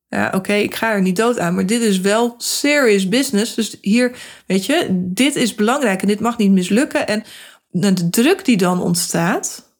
Ja, 0.08 0.32
oké, 0.34 0.52
ik 0.52 0.74
ga 0.74 0.92
er 0.92 1.02
niet 1.02 1.16
dood 1.16 1.38
aan, 1.38 1.54
maar 1.54 1.66
dit 1.66 1.80
is 1.80 2.00
wel 2.00 2.34
serious 2.38 3.08
business. 3.08 3.54
Dus 3.54 3.76
hier, 3.80 4.18
weet 4.46 4.66
je, 4.66 4.86
dit 4.90 5.36
is 5.36 5.54
belangrijk 5.54 6.02
en 6.02 6.08
dit 6.08 6.20
mag 6.20 6.38
niet 6.38 6.50
mislukken. 6.50 7.06
En 7.06 7.24
de 7.68 8.10
druk 8.10 8.44
die 8.44 8.56
dan 8.56 8.82
ontstaat, 8.82 9.76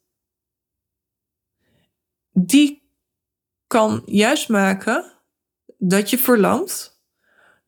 die 2.33 2.83
kan 3.67 4.03
juist 4.07 4.49
maken 4.49 5.13
dat 5.79 6.11
je 6.11 6.19
verlamt 6.19 7.00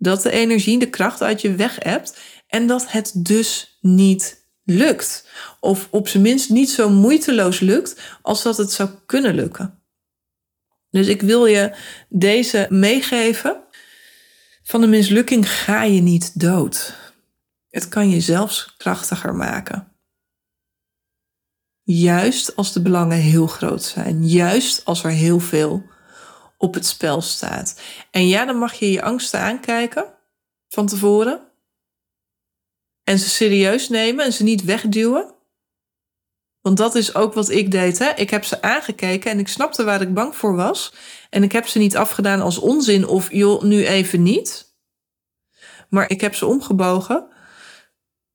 dat 0.02 0.22
de 0.22 0.30
energie, 0.30 0.78
de 0.78 0.90
kracht 0.90 1.22
uit 1.22 1.40
je 1.40 1.54
weg 1.54 1.76
hebt 1.82 2.20
en 2.46 2.66
dat 2.66 2.90
het 2.90 3.12
dus 3.16 3.78
niet 3.80 4.46
lukt. 4.64 5.28
Of 5.60 5.88
op 5.90 6.08
zijn 6.08 6.22
minst 6.22 6.50
niet 6.50 6.70
zo 6.70 6.90
moeiteloos 6.90 7.60
lukt 7.60 8.00
als 8.22 8.42
dat 8.42 8.56
het 8.56 8.72
zou 8.72 8.90
kunnen 9.06 9.34
lukken. 9.34 9.82
Dus 10.90 11.06
ik 11.06 11.22
wil 11.22 11.46
je 11.46 11.76
deze 12.08 12.66
meegeven. 12.70 13.62
Van 14.62 14.80
de 14.80 14.86
mislukking 14.86 15.50
ga 15.50 15.82
je 15.82 16.00
niet 16.00 16.40
dood. 16.40 16.94
Het 17.68 17.88
kan 17.88 18.10
je 18.10 18.20
zelfs 18.20 18.74
krachtiger 18.76 19.34
maken. 19.34 19.92
Juist 21.82 22.56
als 22.56 22.72
de 22.72 22.82
belangen 22.82 23.18
heel 23.18 23.46
groot 23.46 23.82
zijn. 23.82 24.28
Juist 24.28 24.84
als 24.84 25.04
er 25.04 25.10
heel 25.10 25.40
veel 25.40 25.90
op 26.62 26.74
het 26.74 26.86
spel 26.86 27.20
staat. 27.20 27.80
En 28.10 28.28
ja, 28.28 28.44
dan 28.44 28.56
mag 28.56 28.74
je 28.74 28.90
je 28.90 29.02
angsten 29.02 29.40
aankijken 29.40 30.04
van 30.68 30.86
tevoren. 30.86 31.40
En 33.04 33.18
ze 33.18 33.28
serieus 33.28 33.88
nemen 33.88 34.24
en 34.24 34.32
ze 34.32 34.42
niet 34.42 34.64
wegduwen. 34.64 35.34
Want 36.60 36.76
dat 36.76 36.94
is 36.94 37.14
ook 37.14 37.34
wat 37.34 37.48
ik 37.48 37.70
deed. 37.70 37.98
Hè? 37.98 38.10
Ik 38.14 38.30
heb 38.30 38.44
ze 38.44 38.62
aangekeken 38.62 39.30
en 39.30 39.38
ik 39.38 39.48
snapte 39.48 39.84
waar 39.84 40.00
ik 40.00 40.14
bang 40.14 40.36
voor 40.36 40.56
was. 40.56 40.94
En 41.30 41.42
ik 41.42 41.52
heb 41.52 41.66
ze 41.66 41.78
niet 41.78 41.96
afgedaan 41.96 42.40
als 42.40 42.58
onzin 42.58 43.06
of 43.06 43.32
joh, 43.32 43.62
nu 43.62 43.86
even 43.86 44.22
niet. 44.22 44.74
Maar 45.88 46.10
ik 46.10 46.20
heb 46.20 46.34
ze 46.34 46.46
omgebogen 46.46 47.26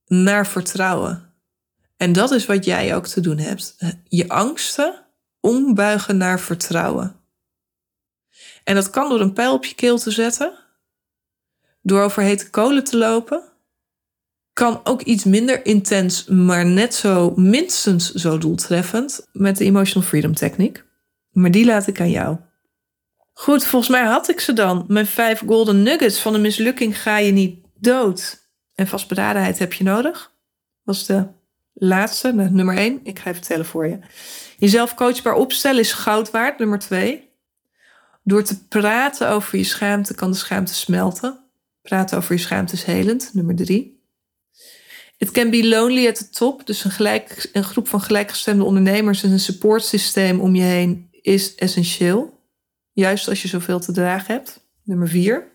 naar 0.05 0.47
vertrouwen. 0.47 1.33
En 1.97 2.13
dat 2.13 2.31
is 2.31 2.45
wat 2.45 2.65
jij 2.65 2.95
ook 2.95 3.07
te 3.07 3.21
doen 3.21 3.37
hebt. 3.37 3.75
Je 4.03 4.29
angsten 4.29 5.05
ombuigen 5.39 6.17
naar 6.17 6.39
vertrouwen. 6.39 7.16
En 8.67 8.75
dat 8.75 8.89
kan 8.89 9.09
door 9.09 9.21
een 9.21 9.33
pijl 9.33 9.53
op 9.53 9.65
je 9.65 9.75
keel 9.75 9.97
te 9.97 10.11
zetten, 10.11 10.53
door 11.81 12.01
over 12.01 12.23
hete 12.23 12.49
kolen 12.49 12.83
te 12.83 12.97
lopen. 12.97 13.43
Kan 14.53 14.81
ook 14.83 15.01
iets 15.01 15.23
minder 15.23 15.65
intens, 15.65 16.25
maar 16.25 16.65
net 16.65 16.93
zo 16.95 17.33
minstens 17.35 18.11
zo 18.11 18.37
doeltreffend 18.37 19.27
met 19.31 19.57
de 19.57 19.65
Emotional 19.65 20.07
Freedom 20.07 20.33
Techniek. 20.33 20.83
Maar 21.31 21.51
die 21.51 21.65
laat 21.65 21.87
ik 21.87 21.99
aan 21.99 22.09
jou. 22.09 22.37
Goed, 23.33 23.65
volgens 23.65 23.91
mij 23.91 24.05
had 24.05 24.29
ik 24.29 24.39
ze 24.39 24.53
dan. 24.53 24.85
Mijn 24.87 25.07
vijf 25.07 25.43
golden 25.45 25.83
nuggets 25.83 26.19
van 26.19 26.33
de 26.33 26.39
mislukking 26.39 27.01
ga 27.01 27.17
je 27.17 27.31
niet 27.31 27.59
dood. 27.79 28.49
En 28.75 28.87
vastberadenheid 28.87 29.59
heb 29.59 29.73
je 29.73 29.83
nodig. 29.83 30.31
Was 30.83 31.05
de 31.05 31.27
laatste, 31.73 32.31
nummer 32.31 32.77
één. 32.77 32.99
Ik 33.03 33.19
ga 33.19 33.29
even 33.29 33.41
tellen 33.41 33.65
voor 33.65 33.87
je. 33.87 33.99
Jezelf 34.57 34.95
coachbaar 34.95 35.35
opstellen 35.35 35.79
is 35.79 35.91
goud 35.91 36.31
waard, 36.31 36.59
nummer 36.59 36.79
twee. 36.79 37.26
Door 38.27 38.43
te 38.43 38.65
praten 38.67 39.29
over 39.29 39.57
je 39.57 39.63
schaamte 39.63 40.15
kan 40.15 40.31
de 40.31 40.37
schaamte 40.37 40.73
smelten. 40.73 41.39
Praten 41.81 42.17
over 42.17 42.35
je 42.35 42.41
schaamte 42.41 42.73
is 42.73 42.83
helend, 42.83 43.29
nummer 43.33 43.55
drie. 43.55 44.03
It 45.17 45.31
can 45.31 45.49
be 45.49 45.67
lonely 45.67 46.07
at 46.07 46.15
the 46.15 46.29
top. 46.29 46.65
Dus 46.65 46.83
een, 46.83 46.91
gelijk, 46.91 47.49
een 47.53 47.63
groep 47.63 47.87
van 47.87 48.01
gelijkgestemde 48.01 48.63
ondernemers 48.63 49.23
en 49.23 49.31
een 49.31 49.39
supportsysteem 49.39 50.39
om 50.39 50.55
je 50.55 50.61
heen 50.61 51.09
is 51.21 51.55
essentieel. 51.55 52.39
Juist 52.93 53.27
als 53.27 53.41
je 53.41 53.47
zoveel 53.47 53.79
te 53.79 53.91
dragen 53.91 54.33
hebt. 54.33 54.67
Nummer 54.83 55.07
vier. 55.07 55.47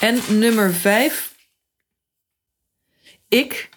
En 0.00 0.38
nummer 0.38 0.74
vijf. 0.74 1.36
Ik, 3.28 3.68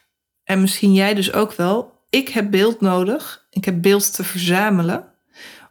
en 0.44 0.62
misschien 0.62 0.94
jij 0.94 1.14
dus 1.14 1.34
ook 1.34 1.54
wel, 1.54 2.00
ik 2.10 2.30
heb 2.30 2.52
beeld 2.52 2.82
nodig. 2.82 3.48
Ik 3.50 3.66
heb 3.66 3.82
beeld 3.82 4.16
te 4.16 4.24
verzamelen 4.24 5.14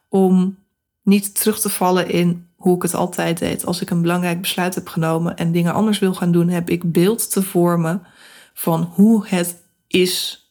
om 0.08 0.59
niet 1.02 1.34
terug 1.34 1.60
te 1.60 1.68
vallen 1.68 2.08
in 2.10 2.48
hoe 2.56 2.76
ik 2.76 2.82
het 2.82 2.94
altijd 2.94 3.38
deed. 3.38 3.66
Als 3.66 3.80
ik 3.80 3.90
een 3.90 4.02
belangrijk 4.02 4.40
besluit 4.40 4.74
heb 4.74 4.88
genomen 4.88 5.36
en 5.36 5.52
dingen 5.52 5.72
anders 5.74 5.98
wil 5.98 6.14
gaan 6.14 6.32
doen, 6.32 6.48
heb 6.48 6.70
ik 6.70 6.92
beeld 6.92 7.30
te 7.30 7.42
vormen 7.42 8.06
van 8.54 8.82
hoe 8.94 9.26
het 9.26 9.56
is 9.86 10.44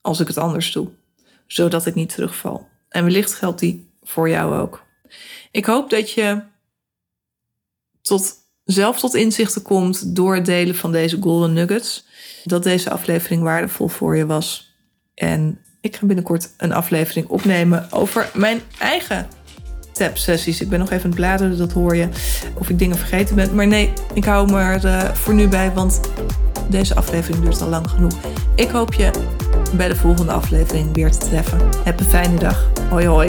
als 0.00 0.20
ik 0.20 0.26
het 0.26 0.36
anders 0.36 0.72
doe, 0.72 0.88
zodat 1.46 1.86
ik 1.86 1.94
niet 1.94 2.14
terugval. 2.14 2.68
En 2.88 3.04
wellicht 3.04 3.34
geldt 3.34 3.60
die 3.60 3.90
voor 4.02 4.28
jou 4.28 4.54
ook. 4.54 4.84
Ik 5.50 5.64
hoop 5.64 5.90
dat 5.90 6.10
je 6.10 6.42
tot, 8.02 8.34
zelf 8.64 8.98
tot 8.98 9.14
inzichten 9.14 9.62
komt 9.62 10.16
door 10.16 10.34
het 10.34 10.44
delen 10.44 10.74
van 10.74 10.92
deze 10.92 11.16
golden 11.20 11.52
nuggets. 11.52 12.06
Dat 12.44 12.62
deze 12.62 12.90
aflevering 12.90 13.42
waardevol 13.42 13.88
voor 13.88 14.16
je 14.16 14.26
was. 14.26 14.74
En 15.14 15.60
ik 15.80 15.96
ga 15.96 16.06
binnenkort 16.06 16.54
een 16.56 16.72
aflevering 16.72 17.28
opnemen 17.28 17.92
over 17.92 18.30
mijn 18.34 18.60
eigen 18.78 19.28
tap-sessies. 19.98 20.60
Ik 20.60 20.68
ben 20.68 20.78
nog 20.78 20.90
even 20.90 21.02
aan 21.04 21.10
het 21.10 21.18
bladeren, 21.18 21.58
dat 21.58 21.72
hoor 21.72 21.96
je. 21.96 22.08
Of 22.54 22.68
ik 22.68 22.78
dingen 22.78 22.96
vergeten 22.96 23.34
ben. 23.34 23.54
Maar 23.54 23.66
nee, 23.66 23.92
ik 24.12 24.24
hou 24.24 24.52
me 24.52 24.60
er 24.60 24.84
uh, 24.84 25.14
voor 25.14 25.34
nu 25.34 25.48
bij, 25.48 25.72
want 25.72 26.00
deze 26.68 26.94
aflevering 26.94 27.42
duurt 27.42 27.62
al 27.62 27.68
lang 27.68 27.90
genoeg. 27.90 28.12
Ik 28.54 28.68
hoop 28.68 28.92
je 28.94 29.10
bij 29.76 29.88
de 29.88 29.96
volgende 29.96 30.32
aflevering 30.32 30.94
weer 30.94 31.10
te 31.10 31.18
treffen. 31.18 31.58
Heb 31.84 32.00
een 32.00 32.06
fijne 32.06 32.38
dag. 32.38 32.68
Hoi 32.88 33.06
hoi. 33.06 33.28